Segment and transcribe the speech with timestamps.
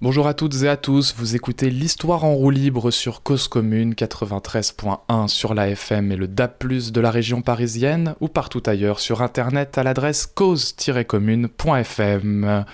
[0.00, 3.94] Bonjour à toutes et à tous, vous écoutez l'histoire en roue libre sur Cause Commune
[3.94, 9.22] 93.1 sur la FM et le DAP+, de la région parisienne ou partout ailleurs sur
[9.22, 12.64] internet à l'adresse cause-commune.fm.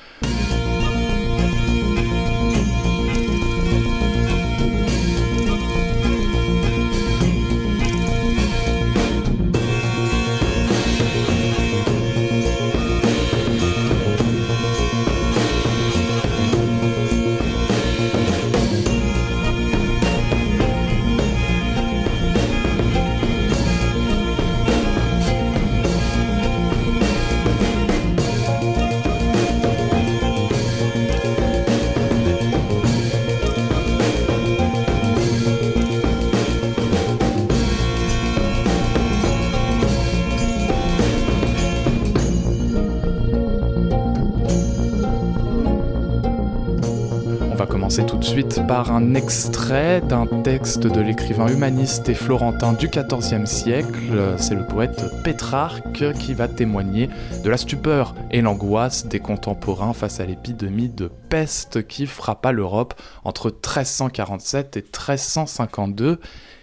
[49.05, 54.35] un extrait d'un texte de l'écrivain humaniste et florentin du XIVe siècle.
[54.39, 57.11] C'est le poète Pétrarque qui va témoigner
[57.43, 62.95] de la stupeur et l'angoisse des contemporains face à l'épidémie de peste qui frappa l'Europe
[63.25, 66.19] entre 1347 et 1352.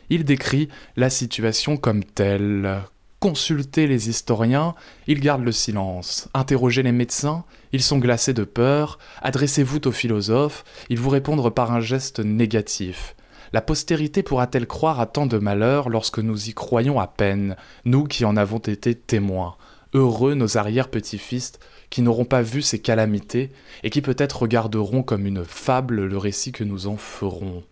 [0.10, 2.80] Il décrit la situation comme telle.
[3.20, 4.74] Consultez les historiens,
[5.06, 6.28] ils gardent le silence.
[6.34, 7.44] Interrogez les médecins,
[7.74, 13.16] ils sont glacés de peur, adressez-vous aux philosophes, ils vous répondent par un geste négatif.
[13.54, 18.06] La postérité pourra-t-elle croire à tant de malheurs lorsque nous y croyons à peine, nous
[18.06, 19.56] qui en avons été témoins?
[19.94, 21.54] Heureux nos arrière-petits-fils
[21.90, 23.52] qui n'auront pas vu ces calamités
[23.84, 27.64] et qui peut-être regarderont comme une fable le récit que nous en ferons.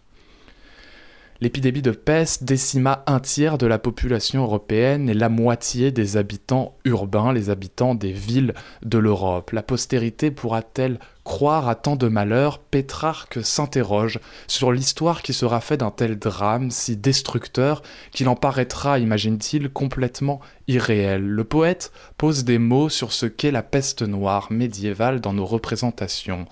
[1.41, 6.75] L'épidémie de peste décima un tiers de la population européenne et la moitié des habitants
[6.83, 9.51] urbains, les habitants des villes de l'Europe.
[9.51, 12.59] La postérité pourra-t-elle croire à tant de malheurs?
[12.59, 18.99] Pétrarque s'interroge sur l'histoire qui sera faite d'un tel drame si destructeur qu'il en paraîtra,
[18.99, 21.25] imagine-t-il, complètement irréel.
[21.25, 26.47] Le poète pose des mots sur ce qu'est la peste noire médiévale dans nos représentations.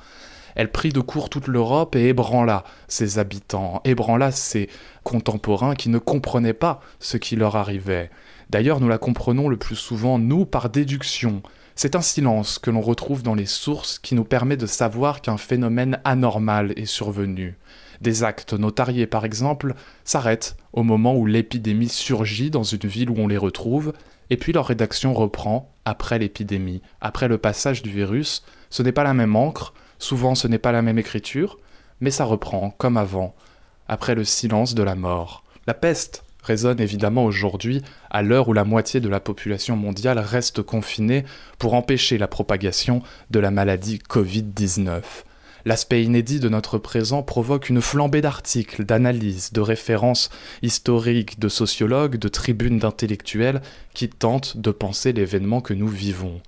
[0.58, 4.70] Elle prit de court toute l'Europe et ébranla ses habitants, ébranla ses
[5.04, 8.10] contemporains qui ne comprenaient pas ce qui leur arrivait.
[8.50, 11.44] D'ailleurs, nous la comprenons le plus souvent, nous, par déduction.
[11.76, 15.38] C'est un silence que l'on retrouve dans les sources qui nous permet de savoir qu'un
[15.38, 17.56] phénomène anormal est survenu.
[18.02, 19.76] Des actes notariés, par exemple,
[20.06, 23.94] s'arrêtent au moment où l'épidémie surgit dans une ville où on les retrouve,
[24.32, 28.44] et puis leur rédaction reprend après l'épidémie, après le passage du virus.
[28.72, 31.58] Ce n'est pas la même encre, Souvent ce n'est pas la même écriture,
[32.02, 33.36] mais ça reprend, comme avant,
[33.88, 35.44] après le silence de la mort.
[35.66, 40.62] La peste résonne évidemment aujourd'hui, à l'heure où la moitié de la population mondiale reste
[40.62, 41.26] confinée
[41.60, 45.02] pour empêcher la propagation de la maladie Covid-19.
[45.66, 50.30] L'aspect inédit de notre présent provoque une flambée d'articles, d'analyses, de références
[50.62, 53.62] historiques, de sociologues, de tribunes d'intellectuels
[53.94, 56.42] qui tentent de penser l'événement que nous vivons.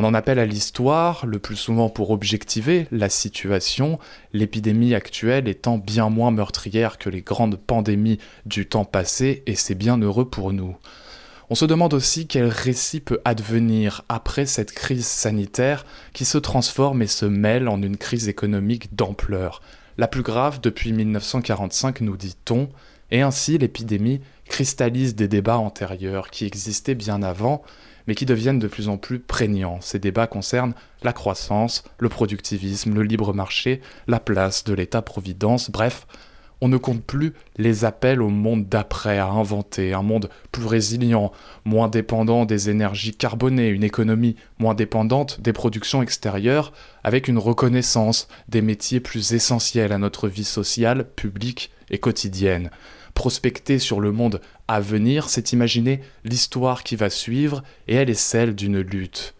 [0.00, 3.98] On en appelle à l'histoire, le plus souvent pour objectiver la situation,
[4.32, 9.74] l'épidémie actuelle étant bien moins meurtrière que les grandes pandémies du temps passé, et c'est
[9.74, 10.76] bien heureux pour nous.
[11.50, 17.02] On se demande aussi quel récit peut advenir après cette crise sanitaire qui se transforme
[17.02, 19.62] et se mêle en une crise économique d'ampleur,
[19.96, 22.68] la plus grave depuis 1945 nous dit-on,
[23.10, 27.64] et ainsi l'épidémie cristallise des débats antérieurs qui existaient bien avant,
[28.08, 29.78] mais qui deviennent de plus en plus prégnants.
[29.80, 36.06] Ces débats concernent la croissance, le productivisme, le libre marché, la place de l'État-providence, bref,
[36.60, 41.30] on ne compte plus les appels au monde d'après à inventer, un monde plus résilient,
[41.64, 46.72] moins dépendant des énergies carbonées, une économie moins dépendante des productions extérieures,
[47.04, 52.70] avec une reconnaissance des métiers plus essentiels à notre vie sociale, publique et quotidienne
[53.18, 58.14] prospecter sur le monde à venir, c'est imaginer l'histoire qui va suivre, et elle est
[58.14, 59.34] celle d'une lutte.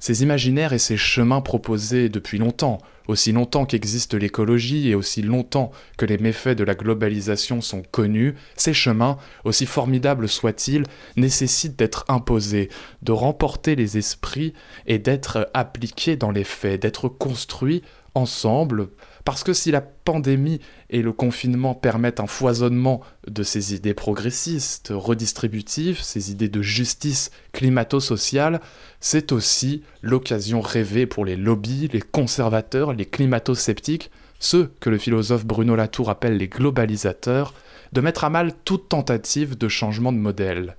[0.00, 5.70] Ces imaginaires et ces chemins proposés depuis longtemps, aussi longtemps qu'existe l'écologie et aussi longtemps
[5.96, 10.84] que les méfaits de la globalisation sont connus, ces chemins, aussi formidables soient-ils,
[11.16, 12.68] nécessitent d'être imposés,
[13.02, 14.54] de remporter les esprits
[14.86, 17.82] et d'être appliqués dans les faits, d'être construits
[18.14, 18.88] ensemble
[19.24, 20.60] parce que si la pandémie
[20.90, 27.30] et le confinement permettent un foisonnement de ces idées progressistes, redistributives, ces idées de justice
[27.52, 28.60] climato-sociale,
[29.00, 34.10] c'est aussi l'occasion rêvée pour les lobbies, les conservateurs, les climato-sceptiques,
[34.40, 37.54] ceux que le philosophe Bruno Latour appelle les globalisateurs,
[37.92, 40.76] de mettre à mal toute tentative de changement de modèle.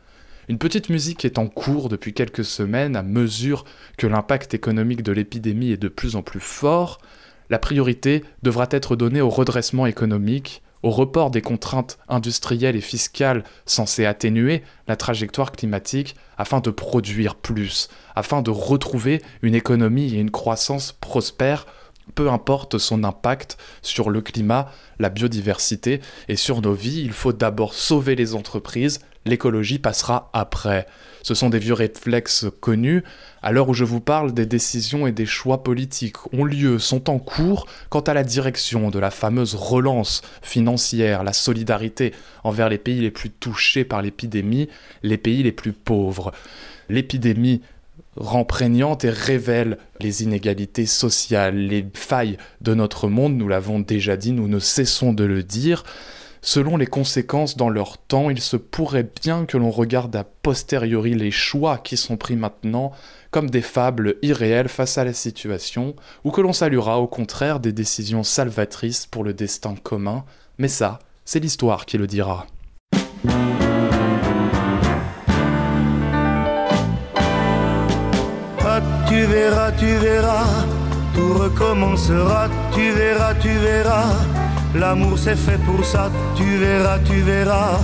[0.50, 3.66] Une petite musique est en cours depuis quelques semaines à mesure
[3.98, 7.00] que l'impact économique de l'épidémie est de plus en plus fort,
[7.50, 13.44] La priorité devra être donnée au redressement économique, au report des contraintes industrielles et fiscales
[13.66, 20.20] censées atténuer la trajectoire climatique afin de produire plus, afin de retrouver une économie et
[20.20, 21.66] une croissance prospères
[22.14, 27.34] peu importe son impact sur le climat, la biodiversité et sur nos vies, il faut
[27.34, 30.88] d'abord sauver les entreprises, l'écologie passera après.
[31.24, 33.04] Ce sont des vieux réflexes connus.
[33.42, 37.10] À l'heure où je vous parle, des décisions et des choix politiques ont lieu, sont
[37.10, 42.14] en cours quant à la direction de la fameuse relance financière, la solidarité
[42.44, 44.70] envers les pays les plus touchés par l'épidémie,
[45.02, 46.32] les pays les plus pauvres.
[46.90, 47.62] L'épidémie
[48.16, 54.16] rend prégnante et révèle les inégalités sociales, les failles de notre monde, nous l'avons déjà
[54.16, 55.84] dit, nous ne cessons de le dire.
[56.48, 61.16] Selon les conséquences dans leur temps, il se pourrait bien que l'on regarde a posteriori
[61.16, 62.92] les choix qui sont pris maintenant
[63.32, 67.72] comme des fables irréelles face à la situation, ou que l'on saluera au contraire des
[67.72, 70.24] décisions salvatrices pour le destin commun,
[70.60, 72.46] mais ça, c'est l'histoire qui le dira.
[79.08, 80.46] tu verras, tu verras,
[81.16, 84.45] tout recommencera, tu verras, tu verras.
[84.76, 87.80] L'amour c'est fait pour ça, tu verras, tu verras.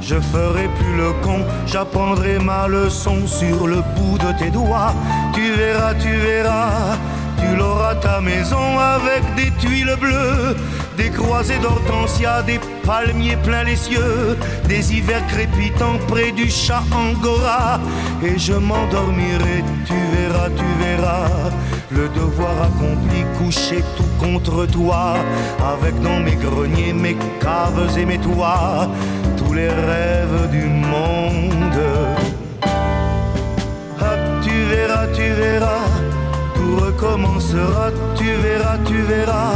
[0.00, 4.92] Je ferai plus le con, j'apprendrai ma leçon sur le bout de tes doigts.
[5.32, 6.98] Tu verras, tu verras,
[7.38, 10.56] tu l'auras ta maison avec des tuiles bleues,
[10.96, 14.36] des croisées d'hortensia, des palmiers pleins les cieux,
[14.68, 17.80] des hivers crépitants près du chat Angora.
[18.22, 21.50] Et je m'endormirai, tu verras, tu verras,
[21.90, 25.16] le devoir accompli, couché tout contre toi,
[25.74, 28.88] avec dans mes greniers, mes caves et mes toits,
[29.36, 31.82] tous les rêves du monde.
[34.00, 35.86] Ah, tu verras, tu verras,
[36.54, 39.54] tout recommencera, tu verras, tu verras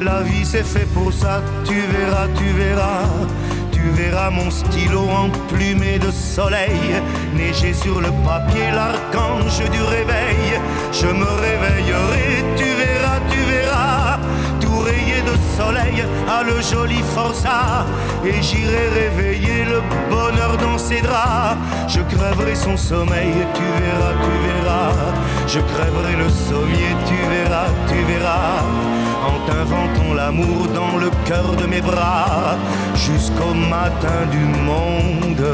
[0.00, 3.04] la vie c'est fait pour ça, tu verras, tu verras.
[3.72, 7.00] Tu verras mon stylo emplumé de soleil,
[7.34, 10.60] neiger sur le papier l'archange du réveil.
[10.92, 14.18] Je me réveillerai, tu verras, tu verras,
[14.60, 17.86] tout rayé de soleil à le joli forçat.
[18.24, 21.56] Et j'irai réveiller le bonheur dans ses draps.
[21.86, 24.92] Je crèverai son sommeil, tu verras, tu verras.
[25.46, 28.95] Je crèverai le sommier, tu verras, tu verras
[30.26, 32.56] l'amour dans le cœur de mes bras
[32.94, 35.46] jusqu'au matin du monde.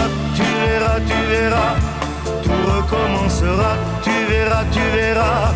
[0.00, 1.74] Hop, tu verras, tu verras,
[2.44, 5.48] tout recommencera, tu verras, tu verras.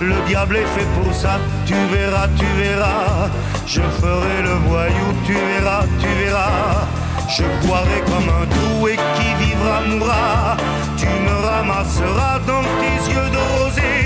[0.00, 1.34] Le diable est fait pour ça,
[1.68, 3.28] tu verras, tu verras.
[3.66, 6.86] Je ferai le voyou, tu verras, tu verras.
[7.36, 8.46] Je boirai comme un
[8.92, 10.56] et qui vivra mourra.
[10.96, 14.05] Tu me ramasseras dans tes yeux de rosée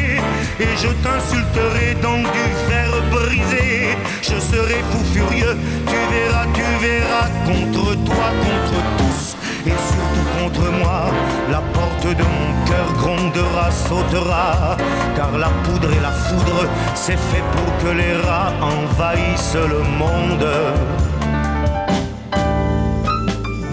[0.61, 3.97] et je t'insulterai dans du fer brisé.
[4.23, 9.37] Je serai fou furieux, tu verras, tu verras contre toi, contre tous
[9.67, 11.11] et surtout contre moi.
[11.51, 14.77] La porte de mon cœur grondera, sautera,
[15.17, 20.47] car la poudre et la foudre, c'est fait pour que les rats envahissent le monde.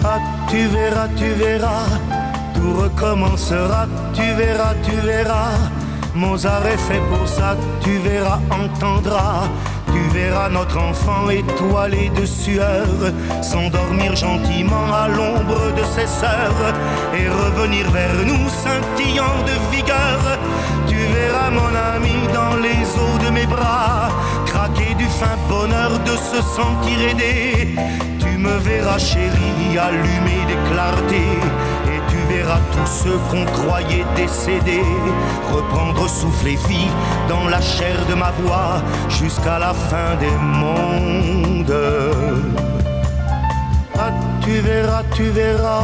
[0.04, 1.86] Ah, tu verras, tu verras,
[2.54, 5.77] tout recommencera, tu verras, tu verras.
[6.14, 9.48] Mozart est fait pour ça, tu verras, entendras.
[9.92, 12.86] Tu verras notre enfant étoilé de sueur
[13.42, 16.74] s'endormir gentiment à l'ombre de ses sœurs
[17.14, 20.38] et revenir vers nous scintillant de vigueur.
[20.86, 24.10] Tu verras mon ami dans les eaux de mes bras
[24.46, 27.74] craquer du fin bonheur de se sentir aidé
[28.38, 31.38] me verras chérie allumer des clartés
[31.86, 34.82] et tu verras tous ceux qu'on croyait décédés
[35.52, 36.90] reprendre souffle et vie
[37.28, 41.74] dans la chair de ma voix jusqu'à la fin des mondes.
[43.98, 45.82] Ah, tu verras, tu verras.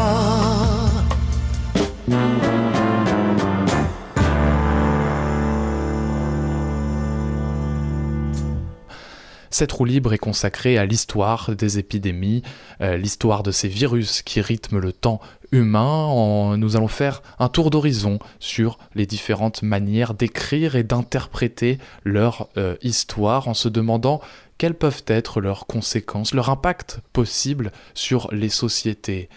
[9.54, 12.42] Cette roue libre est consacrée à l'histoire des épidémies,
[12.80, 15.20] euh, l'histoire de ces virus qui rythment le temps
[15.52, 16.56] humain.
[16.56, 22.74] nous allons faire un tour d'horizon sur les différentes manières d'écrire et d'interpréter leur euh,
[22.82, 24.20] histoire en se demandant
[24.58, 29.28] quelles peuvent être leurs conséquences, leur impact possible sur les sociétés.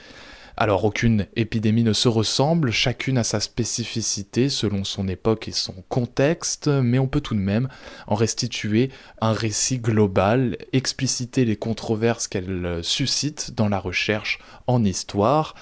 [0.59, 5.75] Alors aucune épidémie ne se ressemble, chacune a sa spécificité selon son époque et son
[5.87, 7.69] contexte, mais on peut tout de même
[8.07, 8.89] en restituer
[9.21, 15.53] un récit global, expliciter les controverses qu'elle suscite dans la recherche en histoire.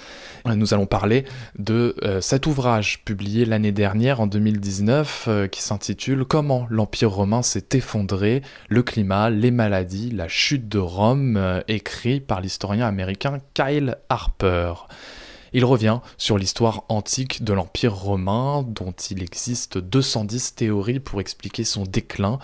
[0.45, 1.25] Nous allons parler
[1.57, 7.41] de euh, cet ouvrage publié l'année dernière en 2019 euh, qui s'intitule Comment l'Empire romain
[7.41, 13.39] s'est effondré, le climat, les maladies, la chute de Rome, euh, écrit par l'historien américain
[13.53, 14.73] Kyle Harper.
[15.53, 21.63] Il revient sur l'histoire antique de l'Empire romain, dont il existe 210 théories pour expliquer
[21.63, 22.39] son déclin,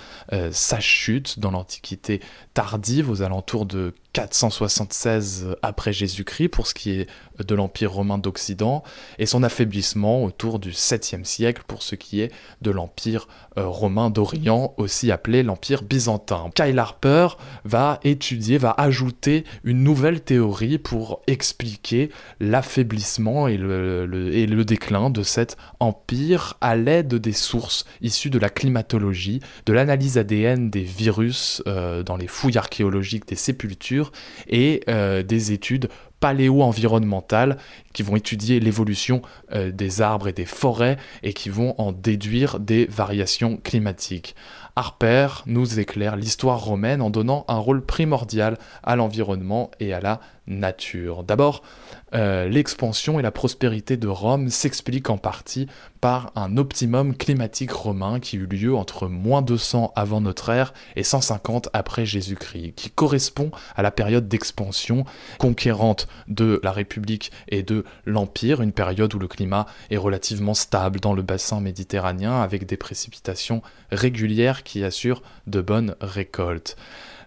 [0.52, 2.22] sa chute dans l'Antiquité
[2.54, 7.08] tardive aux alentours de 476 après Jésus-Christ pour ce qui est
[7.44, 8.84] de l'Empire romain d'Occident,
[9.20, 13.28] et son affaiblissement autour du 7e siècle pour ce qui est de l'Empire
[13.58, 16.50] euh, romain d'Orient, aussi appelé l'Empire byzantin.
[16.56, 17.30] Kyle Harper
[17.66, 25.58] va étudier, va ajouter une nouvelle théorie pour expliquer l'affaiblissement et le, déclin de cet
[25.80, 32.04] empire à l'aide des sources issues de la climatologie, de l'analyse ADN des virus euh,
[32.04, 34.01] dans les fouilles archéologiques des sépultures
[34.48, 35.90] et euh, des études
[36.22, 37.58] paléo-environnementales
[37.94, 42.60] qui vont étudier l'évolution euh, des arbres et des forêts et qui vont en déduire
[42.60, 44.36] des variations climatiques.
[44.78, 50.22] Harper nous éclaire l'histoire romaine en donnant un rôle primordial à l'environnement et à la
[50.48, 51.24] nature.
[51.24, 51.64] D'abord,
[52.14, 55.68] euh, l'expansion et la prospérité de Rome s'expliquent en partie
[56.02, 61.04] par un optimum climatique romain qui eut lieu entre moins 200 avant notre ère et
[61.04, 65.06] 150 après Jésus-Christ, qui correspond à la période d'expansion
[65.38, 71.00] conquérante de la République et de l'Empire, une période où le climat est relativement stable
[71.00, 76.76] dans le bassin méditerranéen avec des précipitations régulières qui assurent de bonnes récoltes.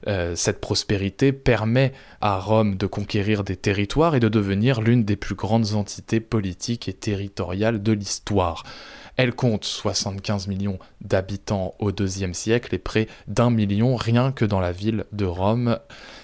[0.06, 5.16] Euh, cette prospérité permet à Rome de conquérir des territoires et de devenir l'une des
[5.16, 8.64] plus grandes entités politiques et territoriales de l'histoire.
[9.16, 14.58] Elle compte 75 millions d'habitants au IIe siècle et près d'un million rien que dans
[14.58, 15.78] la ville de Rome.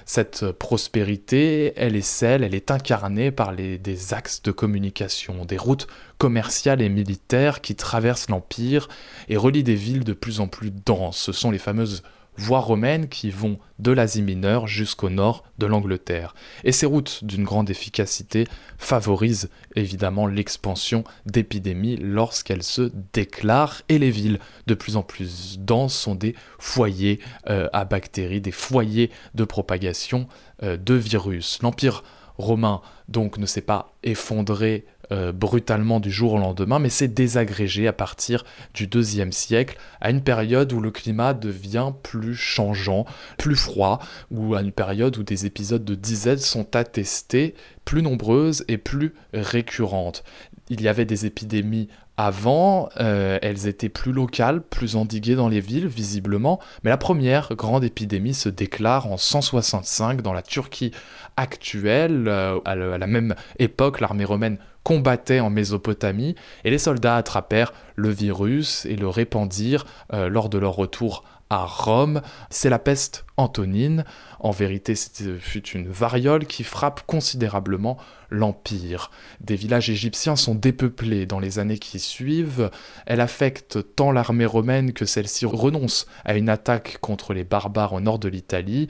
[0.07, 5.87] Cette prospérité, elle est celle, elle est incarnée par des axes de communication, des routes
[6.19, 8.89] commerciales et militaires qui traversent l'Empire
[9.29, 11.19] et relient des villes de plus en plus denses.
[11.19, 12.03] Ce sont les fameuses
[12.41, 16.35] voies romaines qui vont de l'Asie mineure jusqu'au nord de l'Angleterre.
[16.65, 18.47] Et ces routes d'une grande efficacité
[18.79, 25.95] favorisent évidemment l'expansion d'épidémies lorsqu'elles se déclarent et les villes de plus en plus denses
[25.95, 30.27] sont des foyers euh, à bactéries, des foyers de propagation
[30.63, 31.59] euh, de virus.
[31.63, 32.03] L'Empire
[32.39, 37.87] romain donc ne s'est pas effondré euh, brutalement du jour au lendemain, mais s'est désagrégé
[37.87, 43.05] à partir du deuxième siècle, à une période où le climat devient plus changeant,
[43.39, 44.01] plus froid,
[44.31, 49.15] ou à une période où des épisodes de disette sont attestés, plus nombreuses et plus
[49.33, 50.23] récurrentes.
[50.69, 51.89] Il y avait des épidémies
[52.21, 57.55] avant, euh, elles étaient plus locales, plus endiguées dans les villes, visiblement, mais la première
[57.57, 60.91] grande épidémie se déclare en 165 dans la Turquie
[61.39, 62.29] actuelle.
[62.29, 66.35] Euh, à la même époque, l'armée romaine combattaient en Mésopotamie
[66.65, 71.65] et les soldats attrapèrent le virus et le répandirent euh, lors de leur retour à
[71.67, 72.23] Rome.
[72.49, 74.05] C'est la peste antonine.
[74.39, 74.95] En vérité,
[75.39, 77.99] fut une variole qui frappe considérablement
[78.31, 79.11] l'Empire.
[79.41, 82.71] Des villages égyptiens sont dépeuplés dans les années qui suivent.
[83.05, 88.01] Elle affecte tant l'armée romaine que celle-ci renonce à une attaque contre les barbares au
[88.01, 88.89] nord de l'Italie.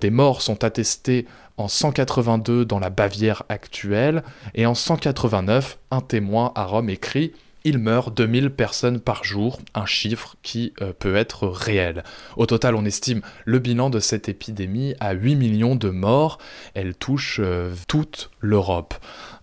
[0.00, 1.26] Des morts sont attestés
[1.56, 4.22] en 182 dans la Bavière actuelle,
[4.54, 7.32] et en 189, un témoin à Rome écrit
[7.64, 12.04] il meurt 2000 personnes par jour, un chiffre qui euh, peut être réel.
[12.36, 16.38] Au total, on estime le bilan de cette épidémie à 8 millions de morts.
[16.74, 18.94] Elle touche euh, toute l'Europe.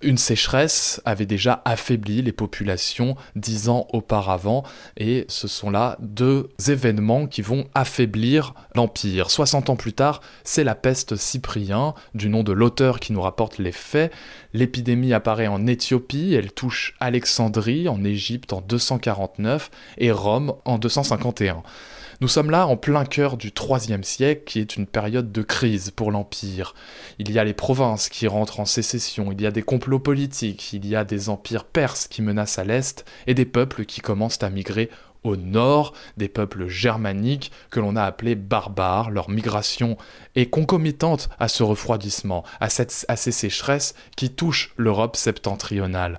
[0.03, 4.63] Une sécheresse avait déjà affaibli les populations dix ans auparavant,
[4.95, 9.31] et ce sont là deux événements qui vont affaiblir l'Empire.
[9.31, 13.57] 60 ans plus tard, c'est la peste Cyprien, du nom de l'auteur qui nous rapporte
[13.57, 14.13] les faits.
[14.53, 21.63] L'épidémie apparaît en Éthiopie, elle touche Alexandrie en Égypte en 249 et Rome en 251.
[22.19, 25.91] Nous sommes là en plein cœur du IIIe siècle, qui est une période de crise
[25.91, 26.73] pour l'Empire.
[27.19, 30.73] Il y a les provinces qui rentrent en sécession, il y a des complots politiques,
[30.73, 34.41] il y a des empires perses qui menacent à l'Est, et des peuples qui commencent
[34.41, 34.89] à migrer
[35.23, 39.11] au nord, des peuples germaniques que l'on a appelés barbares.
[39.11, 39.95] Leur migration
[40.35, 42.65] est concomitante à ce refroidissement, à,
[43.07, 46.17] à ces sécheresses qui touchent l'Europe septentrionale.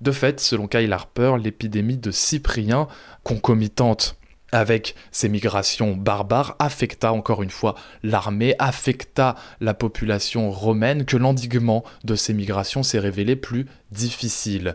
[0.00, 2.86] De fait, selon Kyle Harper, l'épidémie de Cyprien,
[3.24, 4.17] concomitante
[4.52, 11.84] avec ces migrations barbares, affecta encore une fois l'armée, affecta la population romaine, que l'endiguement
[12.04, 14.74] de ces migrations s'est révélé plus difficile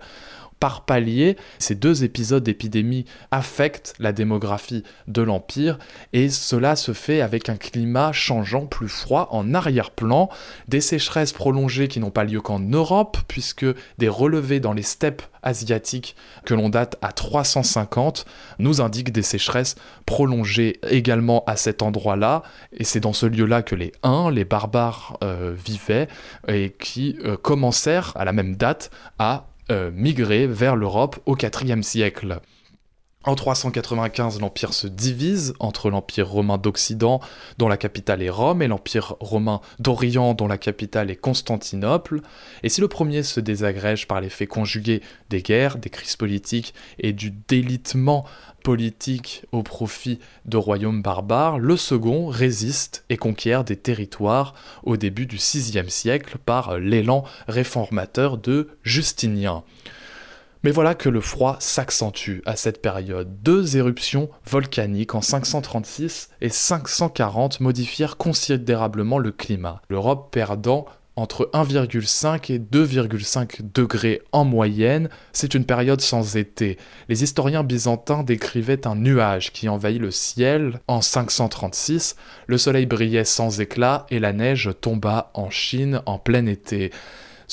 [0.63, 5.77] par palier, ces deux épisodes d'épidémie affectent la démographie de l'Empire
[6.13, 10.29] et cela se fait avec un climat changeant plus froid en arrière-plan,
[10.69, 13.65] des sécheresses prolongées qui n'ont pas lieu qu'en Europe puisque
[13.97, 16.15] des relevés dans les steppes asiatiques
[16.45, 18.25] que l'on date à 350
[18.59, 22.41] nous indiquent des sécheresses prolongées également à cet endroit-là
[22.71, 26.07] et c'est dans ce lieu-là que les Huns, les barbares euh, vivaient
[26.47, 31.81] et qui euh, commencèrent à la même date à euh, migrer vers l'Europe au IVe
[31.81, 32.39] siècle.
[33.25, 37.21] En 395, l'Empire se divise entre l'Empire romain d'Occident,
[37.57, 42.19] dont la capitale est Rome, et l'Empire romain d'Orient, dont la capitale est Constantinople.
[42.63, 47.13] Et si le premier se désagrège par l'effet conjugué des guerres, des crises politiques et
[47.13, 48.25] du délitement
[48.61, 54.53] politique au profit de royaumes barbares, le second résiste et conquiert des territoires
[54.83, 59.63] au début du VIe siècle par l'élan réformateur de Justinien.
[60.63, 63.41] Mais voilà que le froid s'accentue à cette période.
[63.43, 72.51] Deux éruptions volcaniques en 536 et 540 modifièrent considérablement le climat, l'Europe perdant entre 1,5
[72.51, 76.77] et 2,5 degrés en moyenne, c'est une période sans été.
[77.07, 82.15] Les historiens byzantins décrivaient un nuage qui envahit le ciel en 536,
[82.47, 86.91] le soleil brillait sans éclat et la neige tomba en Chine en plein été.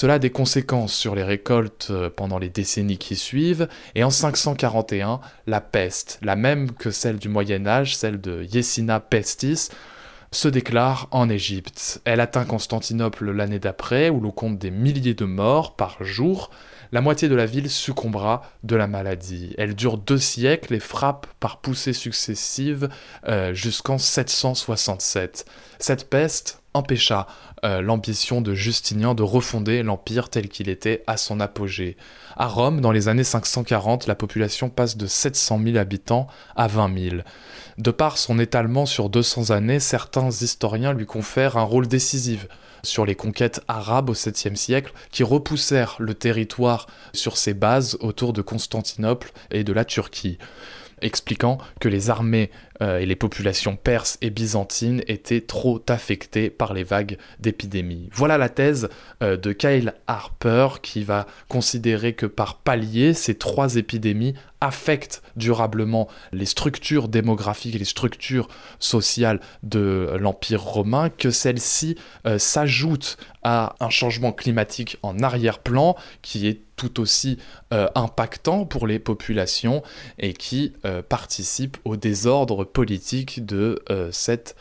[0.01, 4.09] Cela a des conséquences sur les récoltes euh, pendant les décennies qui suivent, et en
[4.09, 9.69] 541, la peste, la même que celle du Moyen Âge, celle de Yesina pestis,
[10.33, 12.01] se déclare en Égypte.
[12.07, 16.51] Elle atteint Constantinople l'année d'après, où l'on compte des milliers de morts par jour.
[16.93, 19.55] La moitié de la ville succombera de la maladie.
[19.59, 22.89] Elle dure deux siècles et frappe par poussées successives
[23.29, 25.45] euh, jusqu'en 767.
[25.79, 27.27] Cette peste empêcha
[27.65, 31.97] euh, l'ambition de Justinien de refonder l'empire tel qu'il était à son apogée.
[32.37, 36.99] À Rome, dans les années 540, la population passe de 700 000 habitants à 20
[37.11, 37.17] 000.
[37.79, 42.47] De par son étalement sur 200 années, certains historiens lui confèrent un rôle décisif
[42.83, 48.33] sur les conquêtes arabes au 7e siècle qui repoussèrent le territoire sur ses bases autour
[48.33, 50.39] de Constantinople et de la Turquie
[51.03, 52.51] expliquant que les armées
[52.83, 58.09] euh, et les populations perses et byzantines étaient trop affectées par les vagues d'épidémies.
[58.13, 58.89] Voilà la thèse
[59.23, 66.09] euh, de Kyle Harper qui va considérer que par palier, ces trois épidémies affectent durablement
[66.33, 68.49] les structures démographiques et les structures
[68.79, 71.97] sociales de l'Empire romain, que celles-ci
[72.27, 77.39] euh, s'ajoutent à un changement climatique en arrière-plan qui est tout aussi
[77.71, 79.83] impactant pour les populations
[80.19, 80.73] et qui
[81.09, 84.57] participe au désordre politique de euh, cette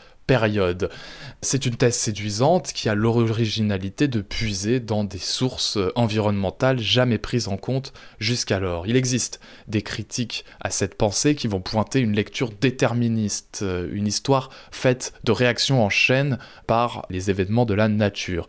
[1.42, 7.48] C'est une thèse séduisante qui a l'originalité de puiser dans des sources environnementales jamais prises
[7.48, 8.86] en compte jusqu'alors.
[8.86, 14.50] Il existe des critiques à cette pensée qui vont pointer une lecture déterministe, une histoire
[14.70, 18.46] faite de réactions en chaîne par les événements de la nature.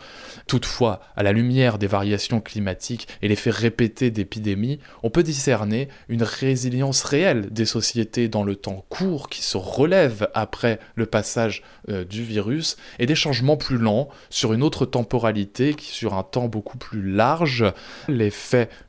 [0.47, 6.23] Toutefois, à la lumière des variations climatiques et l'effet répété d'épidémies, on peut discerner une
[6.23, 12.03] résilience réelle des sociétés dans le temps court qui se relève après le passage euh,
[12.03, 16.47] du virus et des changements plus lents sur une autre temporalité qui sur un temps
[16.47, 17.65] beaucoup plus large.
[18.07, 18.29] Les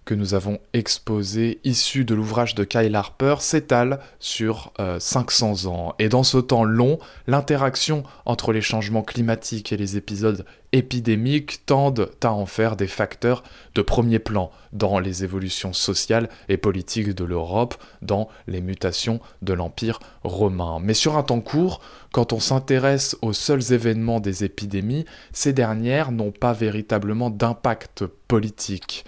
[0.04, 5.94] que nous avons exposés issus de l'ouvrage de Kyle Harper s'étalent sur 500 euh, ans.
[5.98, 12.10] Et dans ce temps long, l'interaction entre les changements climatiques et les épisodes épidémiques tendent
[12.22, 13.42] à en faire des facteurs
[13.74, 19.52] de premier plan dans les évolutions sociales et politiques de l'Europe, dans les mutations de
[19.52, 20.78] l'Empire romain.
[20.82, 26.10] Mais sur un temps court, quand on s'intéresse aux seuls événements des épidémies, ces dernières
[26.10, 29.04] n'ont pas véritablement d'impact politique.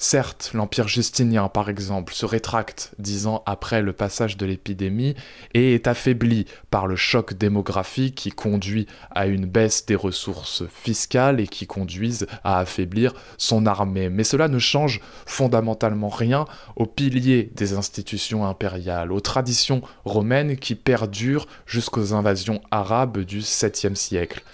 [0.00, 5.16] Certes, l'Empire justinien, par exemple, se rétracte dix ans après le passage de l'épidémie
[5.54, 11.40] et est affaibli par le choc démographique qui conduit à une baisse des ressources fiscales
[11.40, 14.08] et qui conduisent à affaiblir son armée.
[14.08, 16.44] Mais cela ne change fondamentalement rien
[16.76, 23.96] aux piliers des institutions impériales, aux traditions romaines qui perdurent jusqu'aux invasions arabes du 7e
[23.96, 24.44] siècle.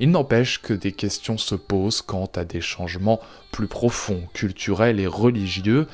[0.00, 5.06] Il n'empêche que des questions se posent quant à des changements plus profonds, culturels et
[5.06, 5.86] religieux,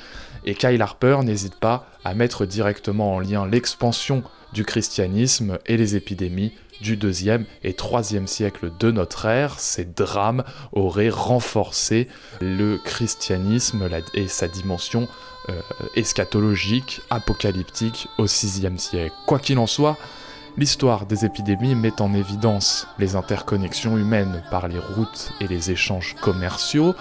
[0.44, 5.96] et Kyle Harper n'hésite pas à mettre directement en lien l'expansion du christianisme et les
[5.96, 9.58] épidémies du 2e et 3e siècle de notre ère.
[9.58, 12.08] Ces drames auraient renforcé
[12.40, 15.08] le christianisme et sa dimension
[15.48, 15.60] euh,
[15.96, 19.14] eschatologique, apocalyptique au VIe siècle.
[19.26, 19.96] Quoi qu'il en soit,
[20.56, 26.14] l'histoire des épidémies met en évidence les interconnexions humaines par les routes et les échanges
[26.20, 26.94] commerciaux,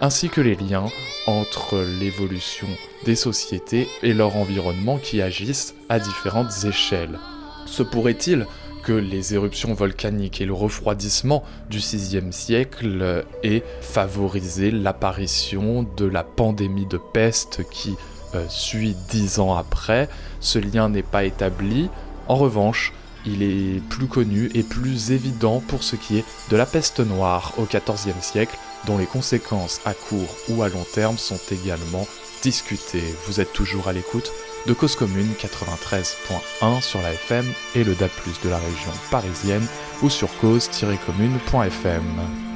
[0.00, 0.86] ainsi que les liens
[1.26, 2.68] entre l'évolution
[3.04, 7.18] des sociétés et leur environnement qui agissent à différentes échelles.
[7.66, 8.46] Se pourrait-il
[8.82, 16.22] que les éruptions volcaniques et le refroidissement du VIe siècle aient favorisé l'apparition de la
[16.22, 17.96] pandémie de peste qui
[18.34, 20.08] euh, suit dix ans après?
[20.40, 21.88] Ce lien n'est pas établi.
[22.28, 22.92] En revanche,
[23.26, 27.52] il est plus connu et plus évident pour ce qui est de la peste noire
[27.58, 32.06] au XIVe siècle, dont les conséquences à court ou à long terme sont également
[32.42, 33.14] discutées.
[33.26, 34.30] Vous êtes toujours à l'écoute
[34.66, 39.66] de Cause Commune 93.1 sur la FM et le DAP+, de la région parisienne
[40.02, 42.53] ou sur cause-commune.fm.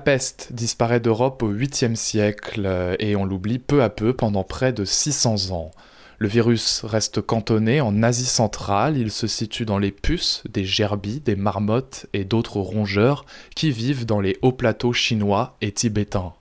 [0.00, 4.72] peste disparaît d'Europe au 8e siècle euh, et on l'oublie peu à peu pendant près
[4.72, 5.70] de 600 ans.
[6.18, 11.20] Le virus reste cantonné en Asie centrale, il se situe dans les puces, des gerbilles,
[11.20, 13.24] des marmottes et d'autres rongeurs
[13.56, 16.34] qui vivent dans les hauts plateaux chinois et tibétains.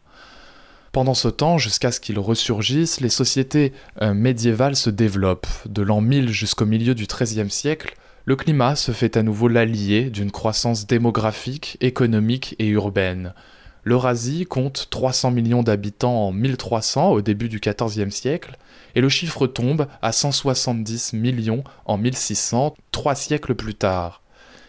[0.91, 5.47] Pendant ce temps, jusqu'à ce qu'il ressurgisse, les sociétés euh, médiévales se développent.
[5.65, 7.93] De l'an 1000 jusqu'au milieu du XIIIe siècle,
[8.29, 13.33] le climat se fait à nouveau l'allié d'une croissance démographique, économique et urbaine.
[13.83, 18.59] L'Eurasie compte 300 millions d'habitants en 1300 au début du XIVe siècle,
[18.93, 24.21] et le chiffre tombe à 170 millions en 1600, trois siècles plus tard.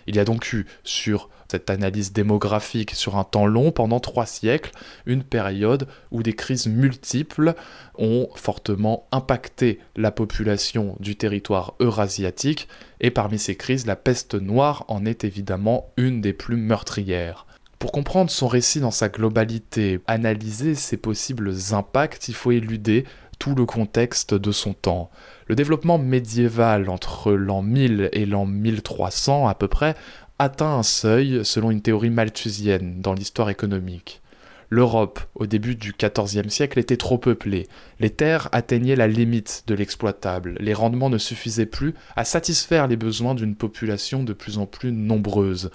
[0.07, 4.27] Il y a donc eu, sur cette analyse démographique sur un temps long, pendant trois
[4.27, 4.71] siècles,
[5.07, 7.55] une période où des crises multiples
[7.99, 12.69] ont fortement impacté la population du territoire eurasiatique,
[13.01, 17.47] et parmi ces crises, la peste noire en est évidemment une des plus meurtrières.
[17.81, 23.05] Pour comprendre son récit dans sa globalité, analyser ses possibles impacts, il faut éluder
[23.39, 25.11] tout le contexte de son temps.
[25.51, 29.97] Le développement médiéval entre l'an 1000 et l'an 1300 à peu près
[30.39, 34.23] atteint un seuil selon une théorie malthusienne dans l'histoire économique.
[34.69, 37.67] L'Europe, au début du XIVe siècle, était trop peuplée.
[37.99, 40.55] Les terres atteignaient la limite de l'exploitable.
[40.61, 44.93] Les rendements ne suffisaient plus à satisfaire les besoins d'une population de plus en plus
[44.93, 45.73] nombreuse.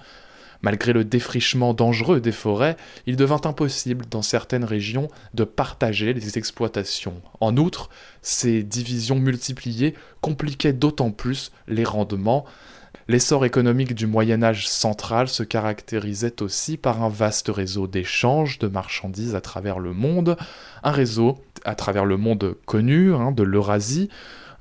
[0.66, 2.76] Malgré le défrichement dangereux des forêts,
[3.06, 7.22] il devint impossible dans certaines régions de partager les exploitations.
[7.38, 7.88] En outre,
[8.20, 12.46] ces divisions multipliées compliquaient d'autant plus les rendements.
[13.06, 18.66] L'essor économique du Moyen Âge central se caractérisait aussi par un vaste réseau d'échanges de
[18.66, 20.36] marchandises à travers le monde,
[20.82, 24.08] un réseau à travers le monde connu hein, de l'Eurasie,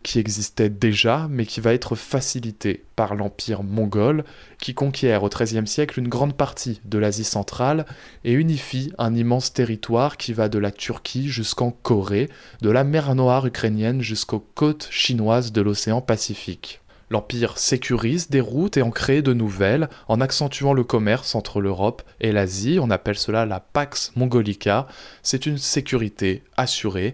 [0.06, 4.24] qui existait déjà, mais qui va être facilité par l'Empire mongol,
[4.60, 7.88] qui conquiert au XIIIe siècle une grande partie de l'Asie centrale
[8.24, 12.30] et unifie un immense territoire qui va de la Turquie jusqu'en Corée,
[12.62, 16.82] de la mer Noire ukrainienne jusqu'aux côtes chinoises de l'océan Pacifique.
[17.12, 22.02] L'Empire sécurise des routes et en crée de nouvelles, en accentuant le commerce entre l'Europe
[22.20, 22.80] et l'Asie.
[22.82, 24.88] On appelle cela la Pax Mongolica.
[25.22, 27.14] C'est une sécurité assurée.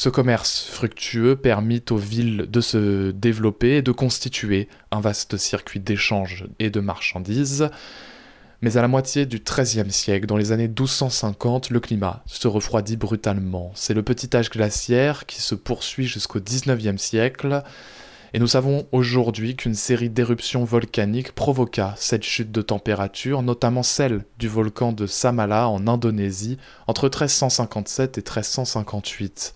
[0.00, 5.78] Ce commerce fructueux permit aux villes de se développer et de constituer un vaste circuit
[5.78, 7.68] d'échanges et de marchandises.
[8.62, 12.96] Mais à la moitié du XIIIe siècle, dans les années 1250, le climat se refroidit
[12.96, 13.72] brutalement.
[13.74, 17.62] C'est le petit âge glaciaire qui se poursuit jusqu'au XIXe siècle.
[18.32, 24.24] Et nous savons aujourd'hui qu'une série d'éruptions volcaniques provoqua cette chute de température, notamment celle
[24.38, 29.54] du volcan de Samala en Indonésie entre 1357 et 1358.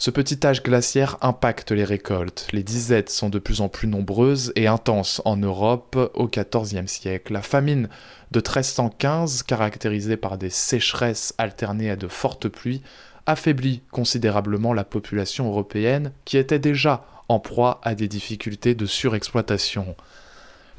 [0.00, 2.46] Ce petit âge glaciaire impacte les récoltes.
[2.52, 7.32] Les disettes sont de plus en plus nombreuses et intenses en Europe au XIVe siècle.
[7.32, 7.88] La famine
[8.30, 12.80] de 1315, caractérisée par des sécheresses alternées à de fortes pluies,
[13.26, 19.96] affaiblit considérablement la population européenne qui était déjà en proie à des difficultés de surexploitation.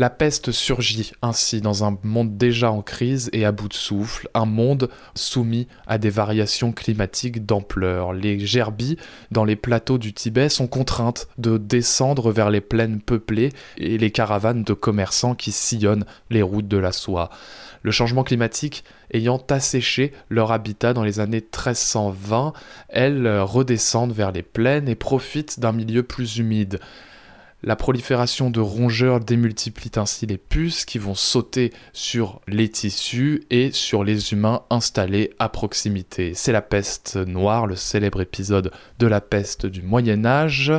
[0.02, 4.30] La peste surgit ainsi dans un monde déjà en crise et à bout de souffle,
[4.34, 8.14] un monde soumis à des variations climatiques d'ampleur.
[8.14, 8.96] Les gerbilles
[9.32, 14.10] dans les plateaux du Tibet sont contraintes de descendre vers les plaines peuplées et les
[14.10, 17.30] caravanes de commerçants qui sillonnent les routes de la soie.
[17.84, 22.54] Le changement climatique ayant asséché leur habitat dans les années 1320,
[22.88, 26.80] elles redescendent vers les plaines et profitent d'un milieu plus humide.
[27.62, 33.72] La prolifération de rongeurs démultiplie ainsi les puces qui vont sauter sur les tissus et
[33.74, 36.34] sur les humains installés à proximité.
[36.36, 40.72] C'est la peste noire, le célèbre épisode de la peste du Moyen Âge.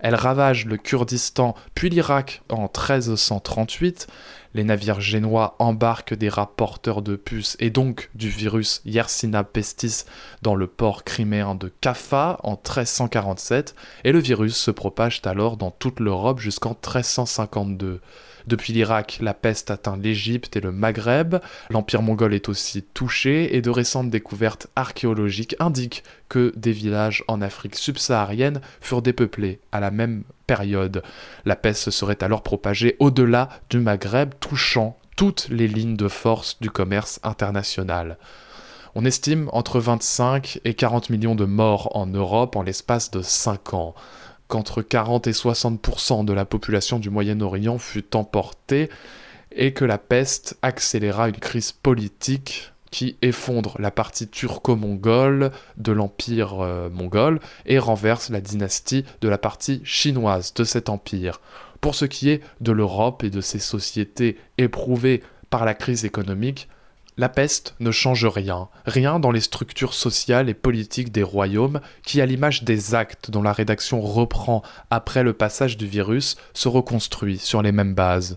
[0.00, 4.06] Elle ravage le Kurdistan puis l'Irak en 1338
[4.54, 10.04] les navires génois embarquent des rapporteurs de puces et donc du virus Yersina pestis
[10.42, 15.70] dans le port criméen de Kaffa en 1347, et le virus se propage alors dans
[15.70, 18.00] toute l'Europe jusqu'en 1352.
[18.46, 21.36] Depuis l'Irak, la peste atteint l'Égypte et le Maghreb,
[21.70, 27.42] l'Empire mongol est aussi touché, et de récentes découvertes archéologiques indiquent que des villages en
[27.42, 31.02] Afrique subsaharienne furent dépeuplés à la même période.
[31.44, 36.58] La peste se serait alors propagée au-delà du Maghreb, touchant toutes les lignes de force
[36.60, 38.16] du commerce international.
[38.94, 43.74] On estime entre 25 et 40 millions de morts en Europe en l'espace de 5
[43.74, 43.94] ans
[44.50, 48.90] qu'entre 40 et 60% de la population du Moyen-Orient fut emportée
[49.52, 56.60] et que la peste accéléra une crise politique qui effondre la partie turco-mongole de l'empire
[56.60, 61.40] euh, mongol et renverse la dynastie de la partie chinoise de cet empire.
[61.80, 66.68] Pour ce qui est de l'Europe et de ses sociétés éprouvées par la crise économique,
[67.16, 72.20] la peste ne change rien, rien dans les structures sociales et politiques des royaumes qui,
[72.20, 77.38] à l'image des actes dont la rédaction reprend après le passage du virus, se reconstruit
[77.38, 78.36] sur les mêmes bases.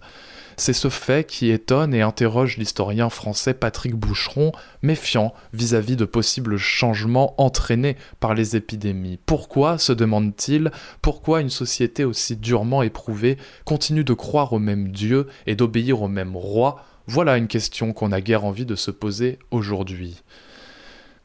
[0.57, 6.57] C'est ce fait qui étonne et interroge l'historien français Patrick Boucheron, méfiant vis-à-vis de possibles
[6.57, 9.19] changements entraînés par les épidémies.
[9.25, 15.27] Pourquoi, se demande-t-il, pourquoi une société aussi durement éprouvée continue de croire au même Dieu
[15.47, 19.39] et d'obéir au même roi voilà une question qu'on a guère envie de se poser
[19.51, 20.21] aujourd'hui.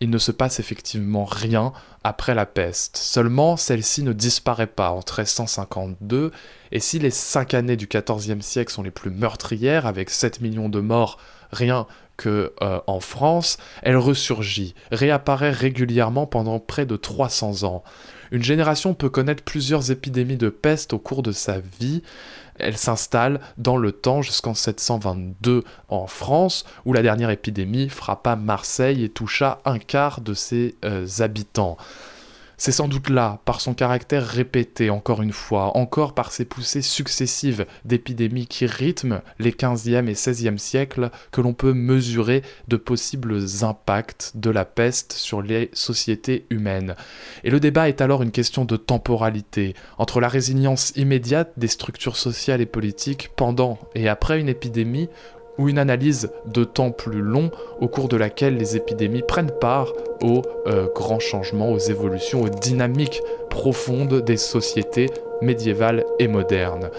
[0.00, 1.72] Il ne se passe effectivement rien
[2.04, 2.96] après la peste.
[2.96, 6.30] Seulement, celle-ci ne disparaît pas en 1352,
[6.70, 10.68] et si les cinq années du XIVe siècle sont les plus meurtrières, avec 7 millions
[10.68, 11.18] de morts
[11.50, 11.86] rien
[12.16, 17.82] que euh, en France, elle ressurgit, réapparaît régulièrement pendant près de 300 ans.
[18.30, 22.02] Une génération peut connaître plusieurs épidémies de peste au cours de sa vie.
[22.58, 29.04] Elle s'installe dans le temps jusqu'en 722 en France, où la dernière épidémie frappa Marseille
[29.04, 31.76] et toucha un quart de ses euh, habitants.
[32.60, 36.82] C'est sans doute là, par son caractère répété encore une fois, encore par ses poussées
[36.82, 43.38] successives d'épidémies qui rythment les 15e et 16e siècles, que l'on peut mesurer de possibles
[43.62, 46.96] impacts de la peste sur les sociétés humaines.
[47.44, 52.16] Et le débat est alors une question de temporalité, entre la résilience immédiate des structures
[52.16, 55.08] sociales et politiques pendant et après une épidémie,
[55.58, 59.92] ou une analyse de temps plus long au cours de laquelle les épidémies prennent part
[60.22, 65.10] aux euh, grands changements, aux évolutions, aux dynamiques profondes des sociétés
[65.42, 66.90] médiévales et modernes.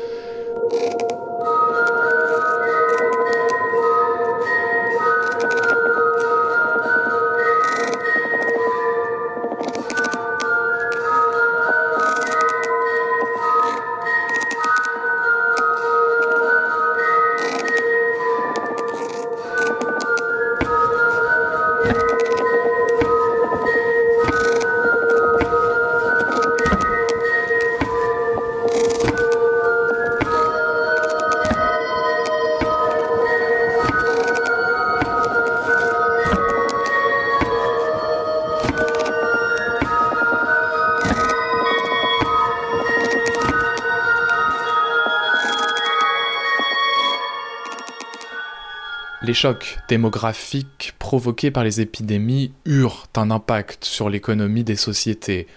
[49.40, 55.48] Chocs démographiques provoqués par les épidémies eurent un impact sur l'économie des sociétés.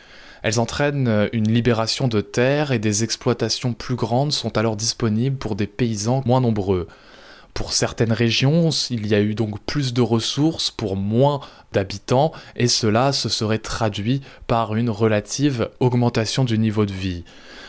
[0.44, 5.56] Elles entraînent une libération de terres et des exploitations plus grandes sont alors disponibles pour
[5.56, 6.86] des paysans moins nombreux.
[7.54, 11.40] Pour certaines régions, il y a eu donc plus de ressources pour moins
[11.72, 17.24] d'habitants et cela se serait traduit par une relative augmentation du niveau de vie.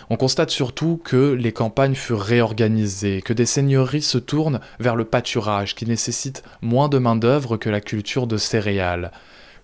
[0.10, 5.06] On constate surtout que les campagnes furent réorganisées, que des seigneuries se tournent vers le
[5.06, 9.12] pâturage qui nécessite moins de main-d'œuvre que la culture de céréales.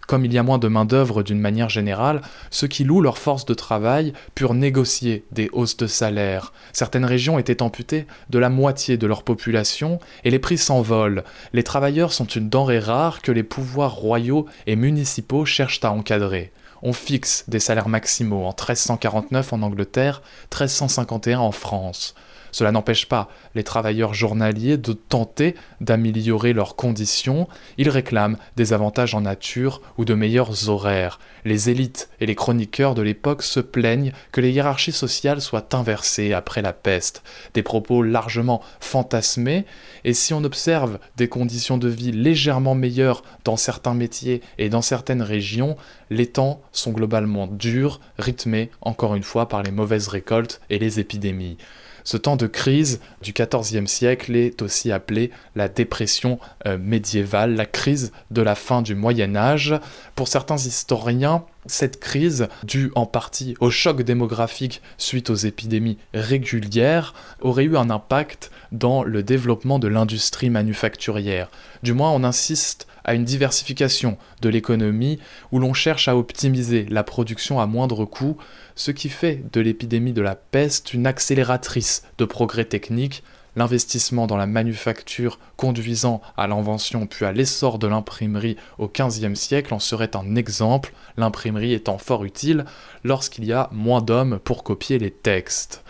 [0.10, 3.46] Comme il y a moins de main-d'œuvre d'une manière générale, ceux qui louent leur force
[3.46, 6.52] de travail purent négocier des hausses de salaire.
[6.74, 11.24] Certaines régions étaient amputées de la moitié de leur population et les prix s'envolent.
[11.54, 16.52] Les travailleurs sont une denrée rare que les pouvoirs royaux et municipaux cherchent à encadrer
[16.82, 22.16] on fixe des salaires maximaux en 1349 en Angleterre, 1351 en France.
[22.52, 29.16] Cela n'empêche pas les travailleurs journaliers de tenter d'améliorer leurs conditions, ils réclament des avantages
[29.16, 31.20] en nature ou de meilleurs horaires.
[31.46, 36.34] Les élites et les chroniqueurs de l'époque se plaignent que les hiérarchies sociales soient inversées
[36.34, 39.66] après la peste, des propos largement fantasmés,
[40.04, 44.82] et si on observe des conditions de vie légèrement meilleures dans certains métiers et dans
[44.82, 45.78] certaines régions,
[46.10, 51.00] les temps sont globalement durs, rythmés encore une fois par les mauvaises récoltes et les
[51.00, 51.58] épidémies.
[52.04, 57.66] Ce temps de crise du XIVe siècle est aussi appelé la dépression euh, médiévale, la
[57.66, 59.76] crise de la fin du Moyen Âge.
[60.16, 67.14] Pour certains historiens, cette crise, due en partie au choc démographique suite aux épidémies régulières,
[67.42, 71.50] aurait eu un impact dans le développement de l'industrie manufacturière.
[71.84, 75.20] Du moins, on insiste à une diversification de l'économie
[75.52, 78.38] où l'on cherche à optimiser la production à moindre coût,
[78.80, 83.24] ce qui fait de l'épidémie de la peste une accélératrice de progrès techniques,
[83.58, 89.74] l'investissement dans la manufacture conduisant à l'invention puis à l'essor de l'imprimerie au XVe siècle
[89.74, 92.64] en serait un exemple, l'imprimerie étant fort utile
[93.04, 95.84] lorsqu'il y a moins d'hommes pour copier les textes.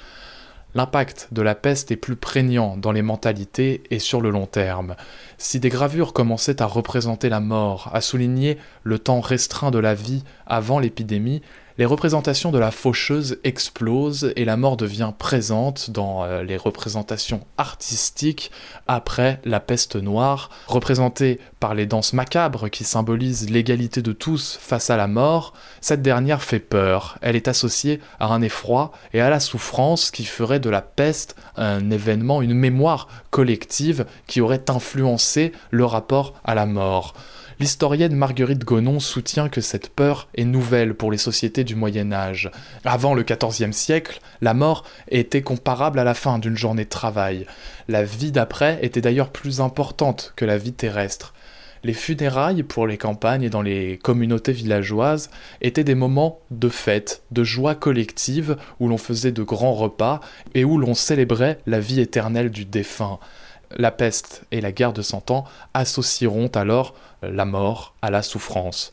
[0.73, 4.95] L'impact de la peste est plus prégnant dans les mentalités et sur le long terme.
[5.37, 9.93] Si des gravures commençaient à représenter la mort, à souligner le temps restreint de la
[9.93, 11.41] vie avant l'épidémie,
[11.79, 17.47] les représentations de la faucheuse explosent et la mort devient présente dans euh, les représentations
[17.57, 18.51] artistiques
[18.85, 24.89] après la peste noire, représentée par les danses macabres qui symbolisent l'égalité de tous face
[24.89, 25.53] à la mort.
[25.79, 30.25] Cette dernière fait peur, elle est associée à un effroi et à la souffrance qui
[30.25, 36.55] ferait de la peste un événement, une mémoire collective qui aurait influencé le rapport à
[36.55, 37.13] la mort.
[37.59, 42.49] L'historienne Marguerite Gonon soutient que cette peur est nouvelle pour les sociétés du Moyen Âge.
[42.85, 47.45] Avant le XIVe siècle, la mort était comparable à la fin d'une journée de travail.
[47.89, 51.33] La vie d'après était d'ailleurs plus importante que la vie terrestre.
[51.83, 55.29] Les funérailles pour les campagnes et dans les communautés villageoises
[55.59, 60.21] étaient des moments de fête, de joie collective où l'on faisait de grands repas
[60.55, 63.19] et où l'on célébrait la vie éternelle du défunt.
[63.77, 68.91] La peste et la guerre de Cent Ans associeront alors la mort à la souffrance.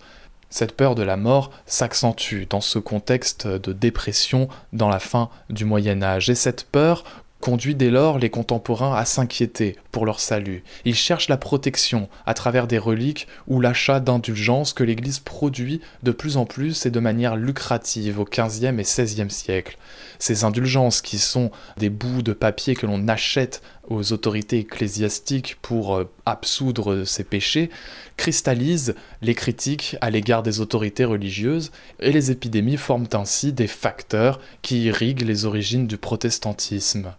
[0.50, 5.64] Cette peur de la mort s'accentue dans ce contexte de dépression dans la fin du
[5.64, 7.04] Moyen Âge, et cette peur
[7.40, 10.64] conduit dès lors les contemporains à s'inquiéter pour leur salut.
[10.84, 16.12] Ils cherchent la protection à travers des reliques ou l'achat d'indulgences que l'Église produit de
[16.12, 19.76] plus en plus et de manière lucrative au XVe et XVIe siècle.
[20.18, 25.96] Ces indulgences qui sont des bouts de papier que l'on achète aux autorités ecclésiastiques pour
[25.96, 27.70] euh, absoudre ces péchés,
[28.16, 34.40] cristallisent les critiques à l'égard des autorités religieuses, et les épidémies forment ainsi des facteurs
[34.62, 37.12] qui irriguent les origines du protestantisme.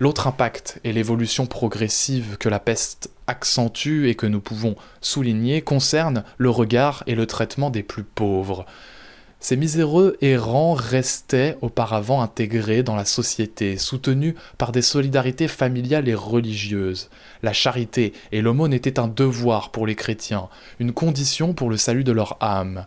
[0.00, 6.24] L'autre impact et l'évolution progressive que la peste accentue et que nous pouvons souligner concerne
[6.38, 8.64] le regard et le traitement des plus pauvres.
[9.42, 16.14] Ces miséreux errants restaient auparavant intégrés dans la société, soutenus par des solidarités familiales et
[16.14, 17.08] religieuses.
[17.42, 22.04] La charité et l'aumône étaient un devoir pour les chrétiens, une condition pour le salut
[22.04, 22.84] de leur âme.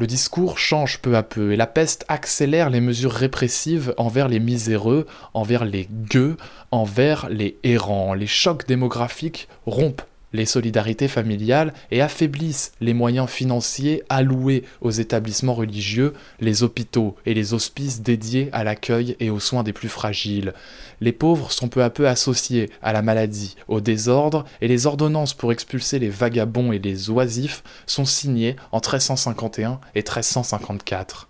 [0.00, 4.40] Le discours change peu à peu et la peste accélère les mesures répressives envers les
[4.40, 6.38] miséreux, envers les gueux,
[6.72, 8.14] envers les errants.
[8.14, 10.02] Les chocs démographiques rompent
[10.32, 17.34] les solidarités familiales et affaiblissent les moyens financiers alloués aux établissements religieux, les hôpitaux et
[17.34, 20.54] les hospices dédiés à l'accueil et aux soins des plus fragiles.
[21.00, 25.34] Les pauvres sont peu à peu associés à la maladie, au désordre, et les ordonnances
[25.34, 31.29] pour expulser les vagabonds et les oisifs sont signées en 1351 et 1354.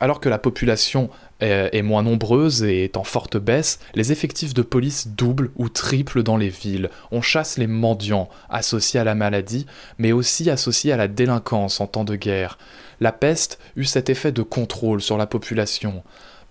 [0.00, 4.62] Alors que la population est moins nombreuse et est en forte baisse, les effectifs de
[4.62, 6.90] police doublent ou triplent dans les villes.
[7.10, 9.66] On chasse les mendiants associés à la maladie,
[9.98, 12.58] mais aussi associés à la délinquance en temps de guerre.
[13.00, 16.02] La peste eut cet effet de contrôle sur la population.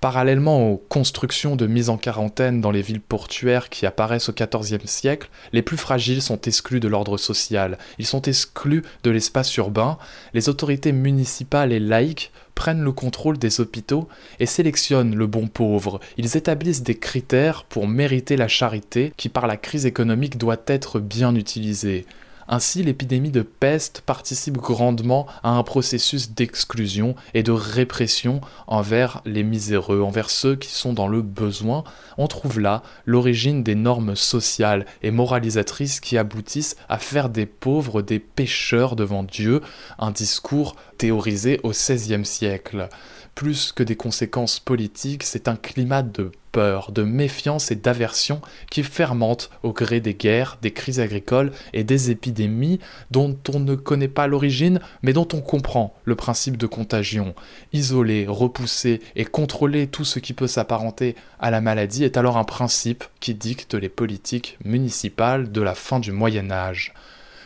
[0.02, 4.86] Parallèlement aux constructions de mise en quarantaine dans les villes portuaires qui apparaissent au XIVe
[4.86, 9.98] siècle, les plus fragiles sont exclus de l'ordre social, ils sont exclus de l'espace urbain,
[10.34, 14.08] les autorités municipales et laïques prennent le contrôle des hôpitaux
[14.40, 16.00] et sélectionnent le bon pauvre.
[16.18, 21.00] Ils établissent des critères pour mériter la charité qui par la crise économique doit être
[21.00, 22.06] bien utilisée.
[22.48, 29.44] Ainsi, l'épidémie de peste participe grandement à un processus d'exclusion et de répression envers les
[29.44, 31.84] miséreux, envers ceux qui sont dans le besoin.
[32.18, 38.02] On trouve là l'origine des normes sociales et moralisatrices qui aboutissent à faire des pauvres
[38.02, 39.62] des pécheurs devant Dieu,
[39.98, 42.90] un discours théorisé au XVIe siècle
[43.36, 48.40] plus que des conséquences politiques, c'est un climat de peur, de méfiance et d'aversion
[48.72, 52.80] qui fermente au gré des guerres, des crises agricoles et des épidémies
[53.12, 57.36] dont on ne connaît pas l'origine, mais dont on comprend le principe de contagion.
[57.74, 62.46] Isoler, repousser et contrôler tout ce qui peut s'apparenter à la maladie est alors un
[62.46, 66.94] principe qui dicte les politiques municipales de la fin du Moyen Âge.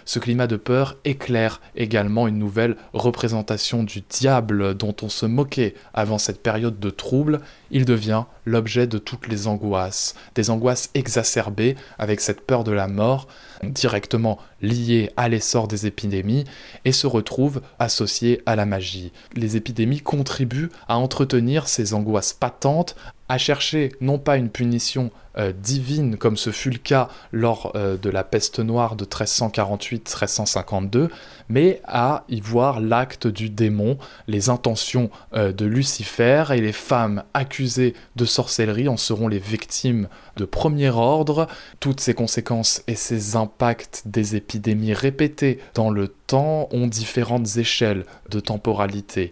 [0.10, 5.76] Ce climat de peur éclaire également une nouvelle représentation du diable dont on se moquait
[5.94, 7.42] avant cette période de trouble.
[7.70, 12.88] Il devient l'objet de toutes les angoisses, des angoisses exacerbées avec cette peur de la
[12.88, 13.28] mort,
[13.64, 16.46] directement liée à l'essor des épidémies,
[16.86, 19.12] et se retrouve associée à la magie.
[19.36, 22.96] Les épidémies contribuent à entretenir ces angoisses patentes,
[23.30, 27.98] à chercher non pas une punition euh, divine comme ce fut le cas lors euh,
[27.98, 31.10] de la peste noire de 1348-1352,
[31.48, 37.22] mais à y voir l'acte du démon, les intentions euh, de Lucifer et les femmes
[37.36, 41.46] accusées de sorcellerie en seront les victimes de premier ordre.
[41.80, 48.06] Toutes ces conséquences et ces impacts des épidémies répétées dans le temps ont différentes échelles
[48.32, 49.30] de temporalité.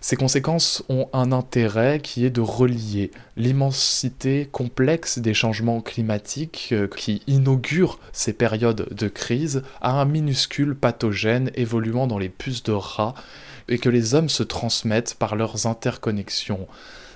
[0.00, 6.86] Ces conséquences ont un intérêt qui est de relier l'immensité complexe des changements climatiques euh,
[6.86, 12.72] qui inaugurent ces périodes de crise à un minuscule pathogène évoluant dans les puces de
[12.72, 13.14] rats
[13.68, 16.68] et que les hommes se transmettent par leurs interconnexions.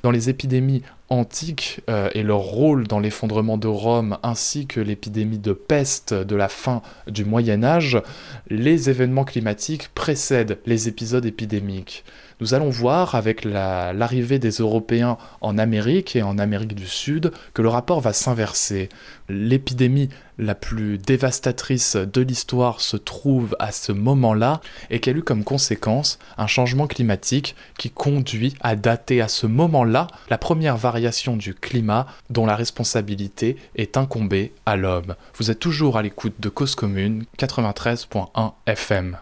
[0.03, 5.39] Dans les épidémies antiques euh, et leur rôle dans l'effondrement de Rome ainsi que l'épidémie
[5.39, 8.01] de peste de la fin du Moyen Âge,
[8.49, 12.05] les événements climatiques précèdent les épisodes épidémiques.
[12.41, 17.61] Nous allons voir avec l'arrivée des Européens en Amérique et en Amérique du Sud que
[17.61, 18.89] le rapport va s'inverser.
[19.29, 25.45] L'épidémie la plus dévastatrice de l'histoire se trouve à ce moment-là et qu'elle eut comme
[25.45, 31.53] conséquence un changement climatique qui conduit à dater à ce moment-là la première variation du
[31.55, 35.15] climat dont la responsabilité est incombée à l'homme.
[35.35, 39.19] Vous êtes toujours à l'écoute de Cause Commune 93.1 FM.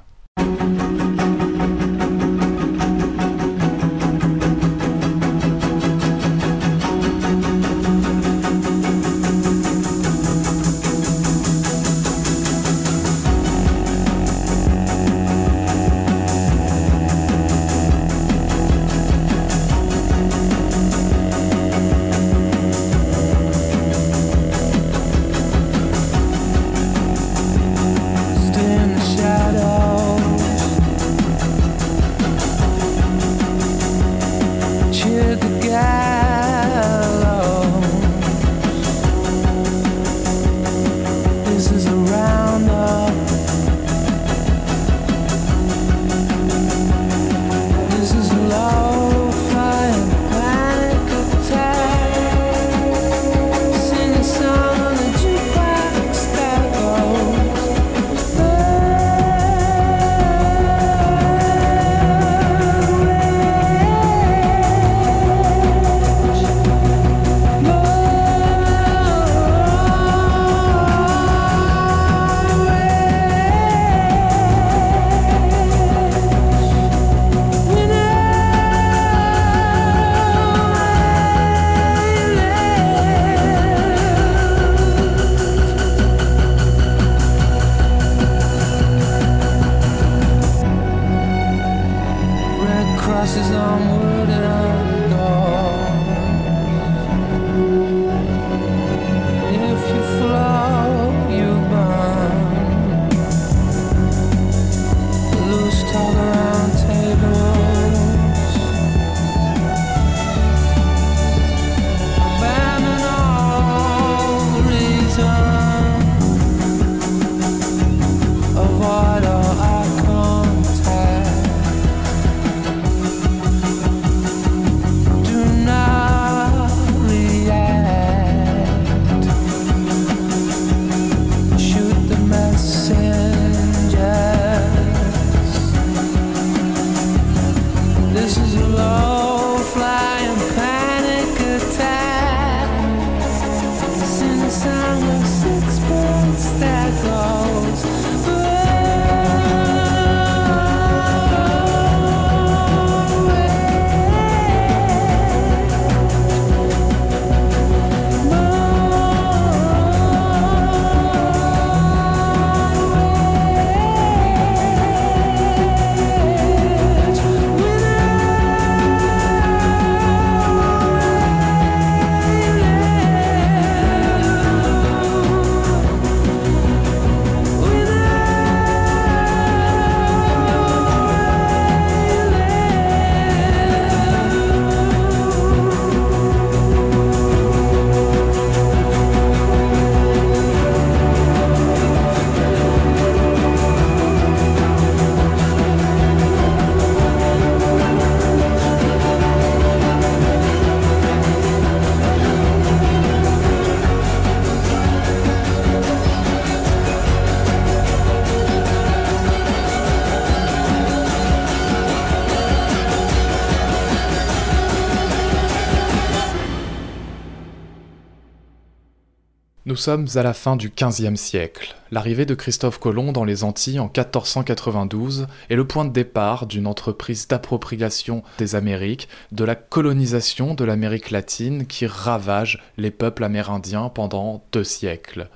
[219.79, 221.75] Sommes à la fin du XVe siècle.
[221.91, 226.67] L'arrivée de Christophe Colomb dans les Antilles en 1492 est le point de départ d'une
[226.67, 233.89] entreprise d'appropriation des Amériques, de la colonisation de l'Amérique latine qui ravage les peuples amérindiens
[233.89, 235.29] pendant deux siècles.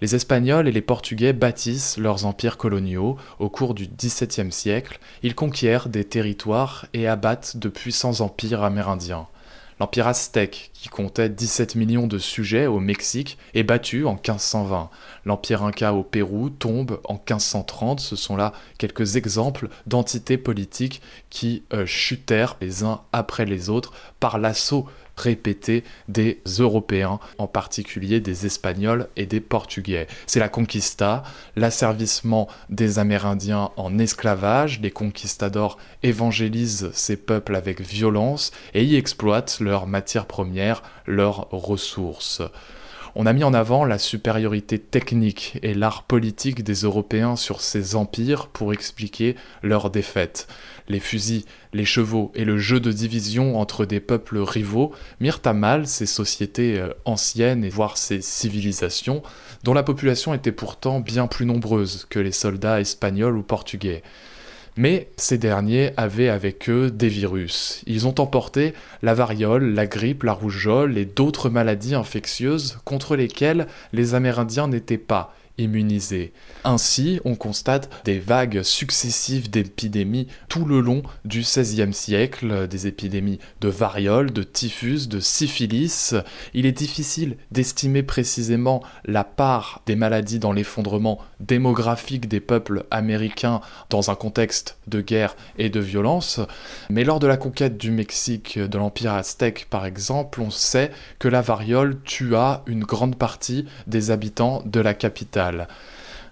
[0.00, 3.16] Les Espagnols et les Portugais bâtissent leurs empires coloniaux.
[3.38, 9.26] Au cours du XVIIe siècle, ils conquièrent des territoires et abattent de puissants empires amérindiens.
[9.80, 14.90] L'empire aztèque, qui comptait 17 millions de sujets au Mexique, est battu en 1520.
[15.24, 17.98] L'empire inca au Pérou tombe en 1530.
[17.98, 21.00] Ce sont là quelques exemples d'entités politiques
[21.30, 24.86] qui euh, chutèrent les uns après les autres par l'assaut
[25.20, 30.06] répétée des Européens, en particulier des Espagnols et des Portugais.
[30.26, 31.22] C'est la conquista,
[31.56, 39.60] l'asservissement des Amérindiens en esclavage, les conquistadors évangélisent ces peuples avec violence et y exploitent
[39.60, 42.42] leurs matières premières, leurs ressources.
[43.16, 47.96] On a mis en avant la supériorité technique et l'art politique des Européens sur ces
[47.96, 50.46] empires pour expliquer leur défaite.
[50.88, 55.52] Les fusils, les chevaux et le jeu de division entre des peuples rivaux mirent à
[55.52, 59.22] mal ces sociétés euh, anciennes et voire ces civilisations
[59.64, 64.02] dont la population était pourtant bien plus nombreuse que les soldats espagnols ou portugais.
[64.76, 67.82] Mais ces derniers avaient avec eux des virus.
[67.86, 73.66] Ils ont emporté la variole, la grippe, la rougeole et d'autres maladies infectieuses contre lesquelles
[73.92, 75.34] les Amérindiens n'étaient pas
[76.64, 83.38] Ainsi, on constate des vagues successives d'épidémies tout le long du XVIe siècle, des épidémies
[83.60, 86.14] de variole, de typhus, de syphilis.
[86.54, 93.60] Il est difficile d'estimer précisément la part des maladies dans l'effondrement démographique des peuples américains
[93.88, 96.40] dans un contexte de guerre et de violence,
[96.88, 101.28] mais lors de la conquête du Mexique de l'Empire aztèque par exemple, on sait que
[101.28, 105.49] la variole tua une grande partie des habitants de la capitale.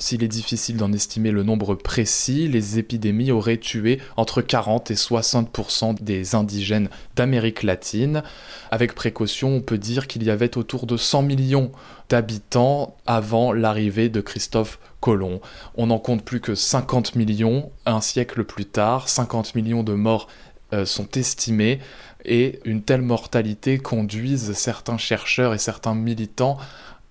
[0.01, 4.95] S'il est difficile d'en estimer le nombre précis, les épidémies auraient tué entre 40 et
[4.95, 8.23] 60% des indigènes d'Amérique latine.
[8.71, 11.73] Avec précaution, on peut dire qu'il y avait autour de 100 millions
[12.09, 15.41] d'habitants avant l'arrivée de Christophe Colomb.
[15.75, 20.29] On n'en compte plus que 50 millions un siècle plus tard, 50 millions de morts
[20.73, 21.81] euh, sont estimés
[22.25, 26.59] et une telle mortalité conduise certains chercheurs et certains militants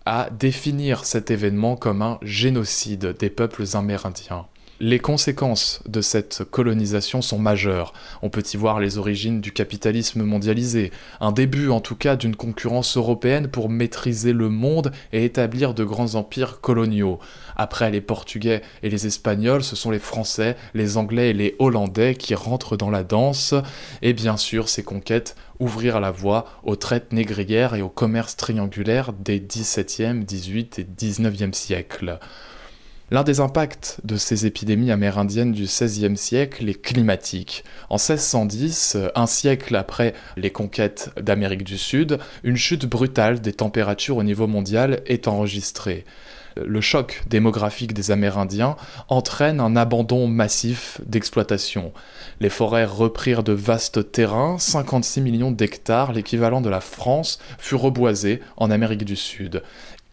[0.08, 4.46] à définir cet événement comme un génocide des peuples amérindiens.
[4.80, 7.94] Les conséquences de cette colonisation sont majeures.
[8.22, 12.36] On peut y voir les origines du capitalisme mondialisé, un début en tout cas d'une
[12.36, 17.18] concurrence européenne pour maîtriser le monde et établir de grands empires coloniaux.
[17.56, 22.14] Après les Portugais et les Espagnols, ce sont les Français, les Anglais et les Hollandais
[22.14, 23.56] qui rentrent dans la danse,
[24.04, 29.12] et bien sûr ces conquêtes ouvrir la voie aux traites négrières et au commerce triangulaire
[29.12, 32.20] des XVIIe, XVIIIe et XIXe siècles.
[33.10, 37.64] L'un des impacts de ces épidémies amérindiennes du XVIe siècle est climatique.
[37.90, 44.18] En 1610, un siècle après les conquêtes d'Amérique du Sud, une chute brutale des températures
[44.18, 46.04] au niveau mondial est enregistrée
[46.66, 48.76] le choc démographique des Amérindiens
[49.10, 51.92] entraîne un abandon massif d'exploitation.
[52.40, 58.42] Les forêts reprirent de vastes terrains, 56 millions d'hectares, l'équivalent de la France, furent reboisés
[58.58, 59.64] en Amérique du Sud.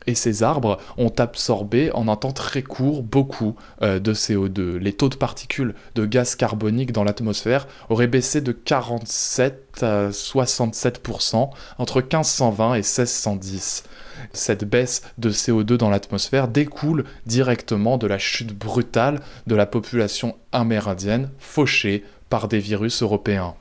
[0.06, 4.76] Et ces arbres ont absorbé en un temps très court beaucoup euh, de CO2.
[4.76, 11.50] Les taux de particules de gaz carbonique dans l'atmosphère auraient baissé de 47 à 67%
[11.78, 13.84] entre 1520 et 1610
[14.32, 20.36] cette baisse de CO2 dans l'atmosphère découle directement de la chute brutale de la population
[20.52, 23.54] amérindienne fauchée par des virus européens.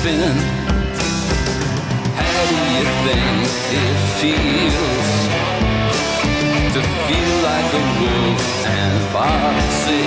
[0.00, 0.36] Sleeping.
[2.16, 3.40] How do you think
[3.80, 5.10] it feels
[6.74, 10.06] to feel like a wolf and foxy?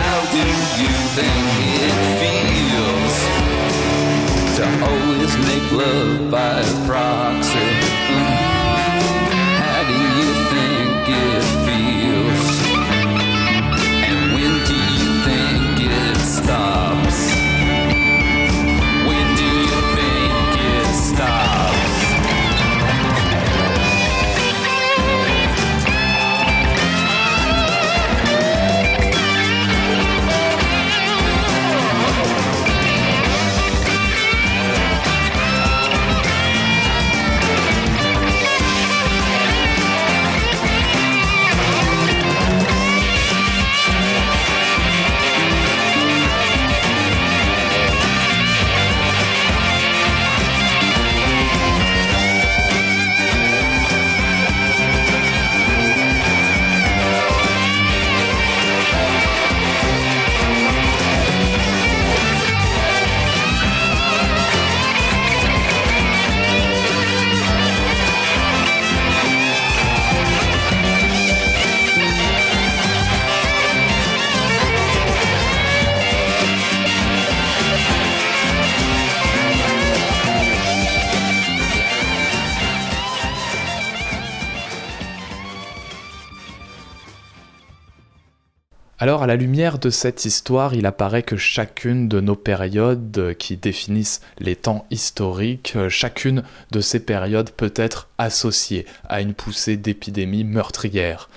[0.00, 0.44] How do
[0.82, 1.46] you think
[1.84, 3.16] it feels
[4.56, 8.45] to always make love by proxy?
[89.26, 94.20] À la lumière de cette histoire, il apparaît que chacune de nos périodes qui définissent
[94.38, 100.44] les temps historiques, euh, chacune de ces périodes peut être associée à une poussée d'épidémies
[100.44, 101.28] meurtrières.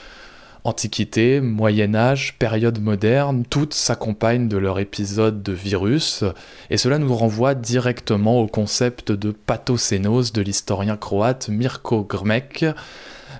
[0.66, 6.24] Antiquité, Moyen Âge, période moderne, toutes s'accompagnent de leur épisode de virus,
[6.70, 12.68] et cela nous renvoie directement au concept de pathocénose de l'historien croate Mirko Grmek,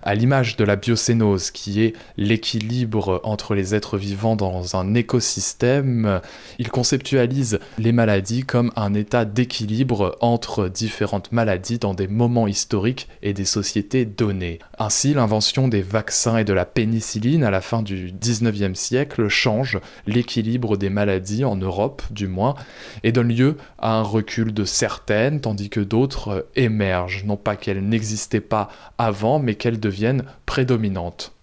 [0.04, 6.22] à l'image de la biocénose, qui est l'équilibre entre les êtres vivants dans un écosystème,
[6.58, 13.08] il conceptualise les maladies comme un état d'équilibre entre différentes maladies dans des moments historiques
[13.22, 14.60] et des sociétés données.
[14.78, 19.80] Ainsi, l'invention des vaccins et de la pénicilline à la fin du 19e siècle change
[20.08, 22.56] l'équilibre des maladies en Europe, du moins,
[23.04, 27.88] et donne lieu à un recul de certaines, tandis que d'autres émergent, non pas qu'elles
[27.88, 31.34] n'existaient pas avant, mais qu'elles deviennent prédominantes.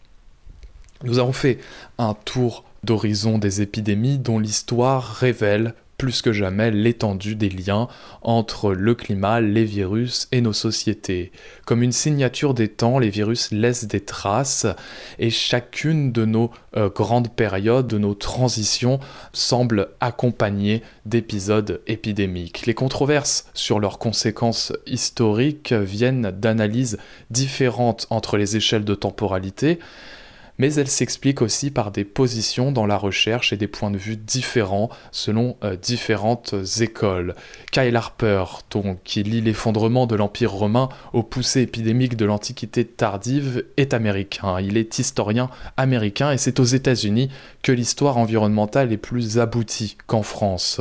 [1.02, 1.58] Nous avons fait
[1.98, 7.88] un tour d'horizon des épidémies dont l'histoire révèle plus que jamais l'étendue des liens
[8.22, 11.32] entre le climat, les virus et nos sociétés.
[11.64, 14.66] Comme une signature des temps, les virus laissent des traces
[15.18, 19.00] et chacune de nos euh, grandes périodes, de nos transitions,
[19.32, 22.66] semble accompagnée d'épisodes épidémiques.
[22.66, 26.98] Les controverses sur leurs conséquences historiques viennent d'analyses
[27.30, 29.78] différentes entre les échelles de temporalité,
[30.58, 34.16] mais elle s'explique aussi par des positions dans la recherche et des points de vue
[34.16, 37.34] différents selon euh, différentes écoles.
[37.72, 43.64] Kyle Harper, donc, qui lit l'effondrement de l'Empire romain aux poussées épidémiques de l'Antiquité tardive,
[43.76, 44.60] est américain.
[44.60, 47.30] Il est historien américain et c'est aux États-Unis
[47.62, 50.80] que l'histoire environnementale est plus aboutie qu'en France.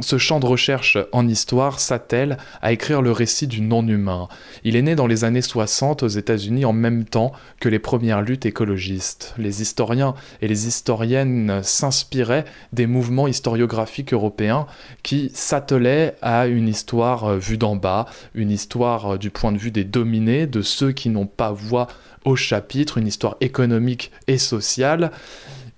[0.00, 4.28] Ce champ de recherche en histoire s'attelle à écrire le récit du non-humain.
[4.64, 8.22] Il est né dans les années 60 aux États-Unis en même temps que les premières
[8.22, 9.34] luttes écologistes.
[9.38, 14.66] Les historiens et les historiennes s'inspiraient des mouvements historiographiques européens
[15.02, 19.84] qui s'attelaient à une histoire vue d'en bas, une histoire du point de vue des
[19.84, 21.88] dominés, de ceux qui n'ont pas voix
[22.24, 25.10] au chapitre, une histoire économique et sociale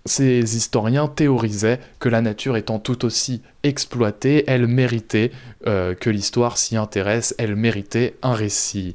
[0.06, 5.32] ces historiens théorisaient que la nature étant tout aussi exploitée, elle méritait
[5.66, 8.94] euh, que l'histoire s'y intéresse, elle méritait un récit.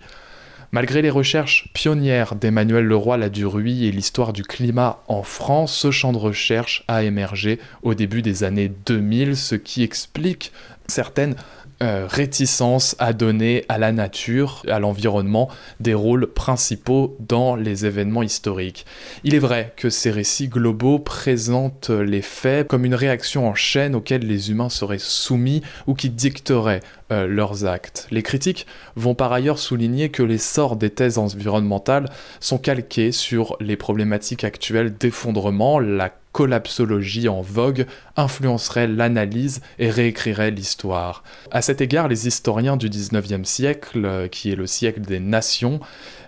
[0.73, 6.17] Malgré les recherches pionnières d'Emmanuel Leroy-Laduruy et l'histoire du climat en France, ce champ de
[6.17, 10.53] recherche a émergé au début des années 2000, ce qui explique
[10.87, 11.35] certaines
[11.81, 18.23] euh, réticence à donner à la nature, à l'environnement, des rôles principaux dans les événements
[18.23, 18.85] historiques.
[19.23, 23.95] Il est vrai que ces récits globaux présentent les faits comme une réaction en chaîne
[23.95, 28.07] auxquelles les humains seraient soumis ou qui dicteraient euh, leurs actes.
[28.09, 33.57] Les critiques vont par ailleurs souligner que les sorts des thèses environnementales sont calqués sur
[33.59, 37.85] les problématiques actuelles d'effondrement, la collapsologie en vogue
[38.15, 41.23] influencerait l'analyse et réécrirait l'histoire.
[41.51, 45.79] À cet égard, les historiens du 19e siècle, euh, qui est le siècle des nations,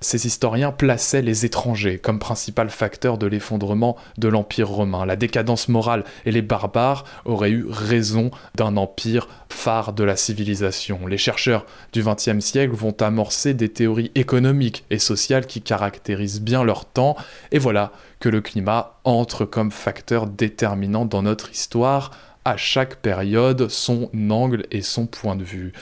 [0.03, 5.05] ces historiens plaçaient les étrangers comme principal facteur de l'effondrement de l'Empire romain.
[5.05, 11.07] La décadence morale et les barbares auraient eu raison d'un empire phare de la civilisation.
[11.07, 16.63] Les chercheurs du XXe siècle vont amorcer des théories économiques et sociales qui caractérisent bien
[16.63, 17.15] leur temps,
[17.51, 22.11] et voilà que le climat entre comme facteur déterminant dans notre histoire,
[22.45, 25.73] à chaque période son angle et son point de vue.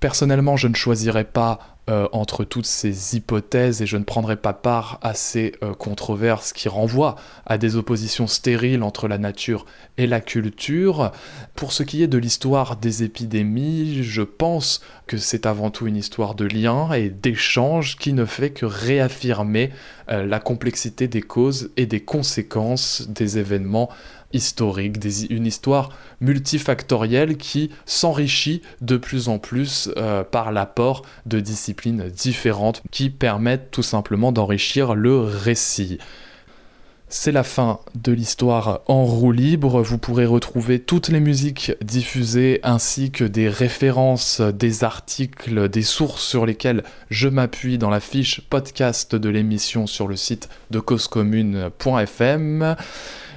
[0.00, 4.52] Personnellement, je ne choisirais pas euh, entre toutes ces hypothèses et je ne prendrai pas
[4.52, 7.16] part à ces euh, controverses qui renvoient
[7.46, 9.64] à des oppositions stériles entre la nature
[9.96, 11.12] et la culture.
[11.54, 15.96] Pour ce qui est de l'histoire des épidémies, je pense que c'est avant tout une
[15.96, 19.70] histoire de lien et d'échange qui ne fait que réaffirmer
[20.10, 23.88] euh, la complexité des causes et des conséquences des événements
[24.32, 24.98] historique,
[25.30, 32.82] une histoire multifactorielle qui s'enrichit de plus en plus euh, par l'apport de disciplines différentes
[32.90, 35.98] qui permettent tout simplement d'enrichir le récit.
[37.10, 39.80] C'est la fin de l'histoire en roue libre.
[39.80, 46.22] Vous pourrez retrouver toutes les musiques diffusées ainsi que des références, des articles, des sources
[46.22, 52.76] sur lesquelles je m'appuie dans la fiche podcast de l'émission sur le site de causecommune.fm.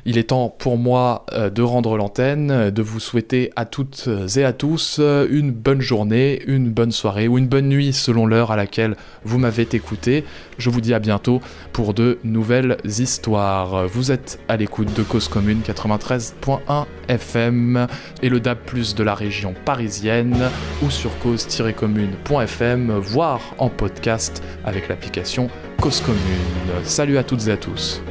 [0.05, 4.43] Il est temps pour moi euh, de rendre l'antenne, de vous souhaiter à toutes et
[4.43, 8.51] à tous euh, une bonne journée, une bonne soirée ou une bonne nuit selon l'heure
[8.51, 10.23] à laquelle vous m'avez écouté.
[10.57, 11.41] Je vous dis à bientôt
[11.71, 13.87] pour de nouvelles histoires.
[13.87, 17.87] Vous êtes à l'écoute de Cause Commune 93.1 FM
[18.21, 18.59] et le DAB+
[18.95, 20.49] de la région parisienne
[20.83, 25.49] ou sur cause-commune.fm, voire en podcast avec l'application
[25.79, 26.83] Cause Commune.
[26.83, 28.01] Salut à toutes et à tous.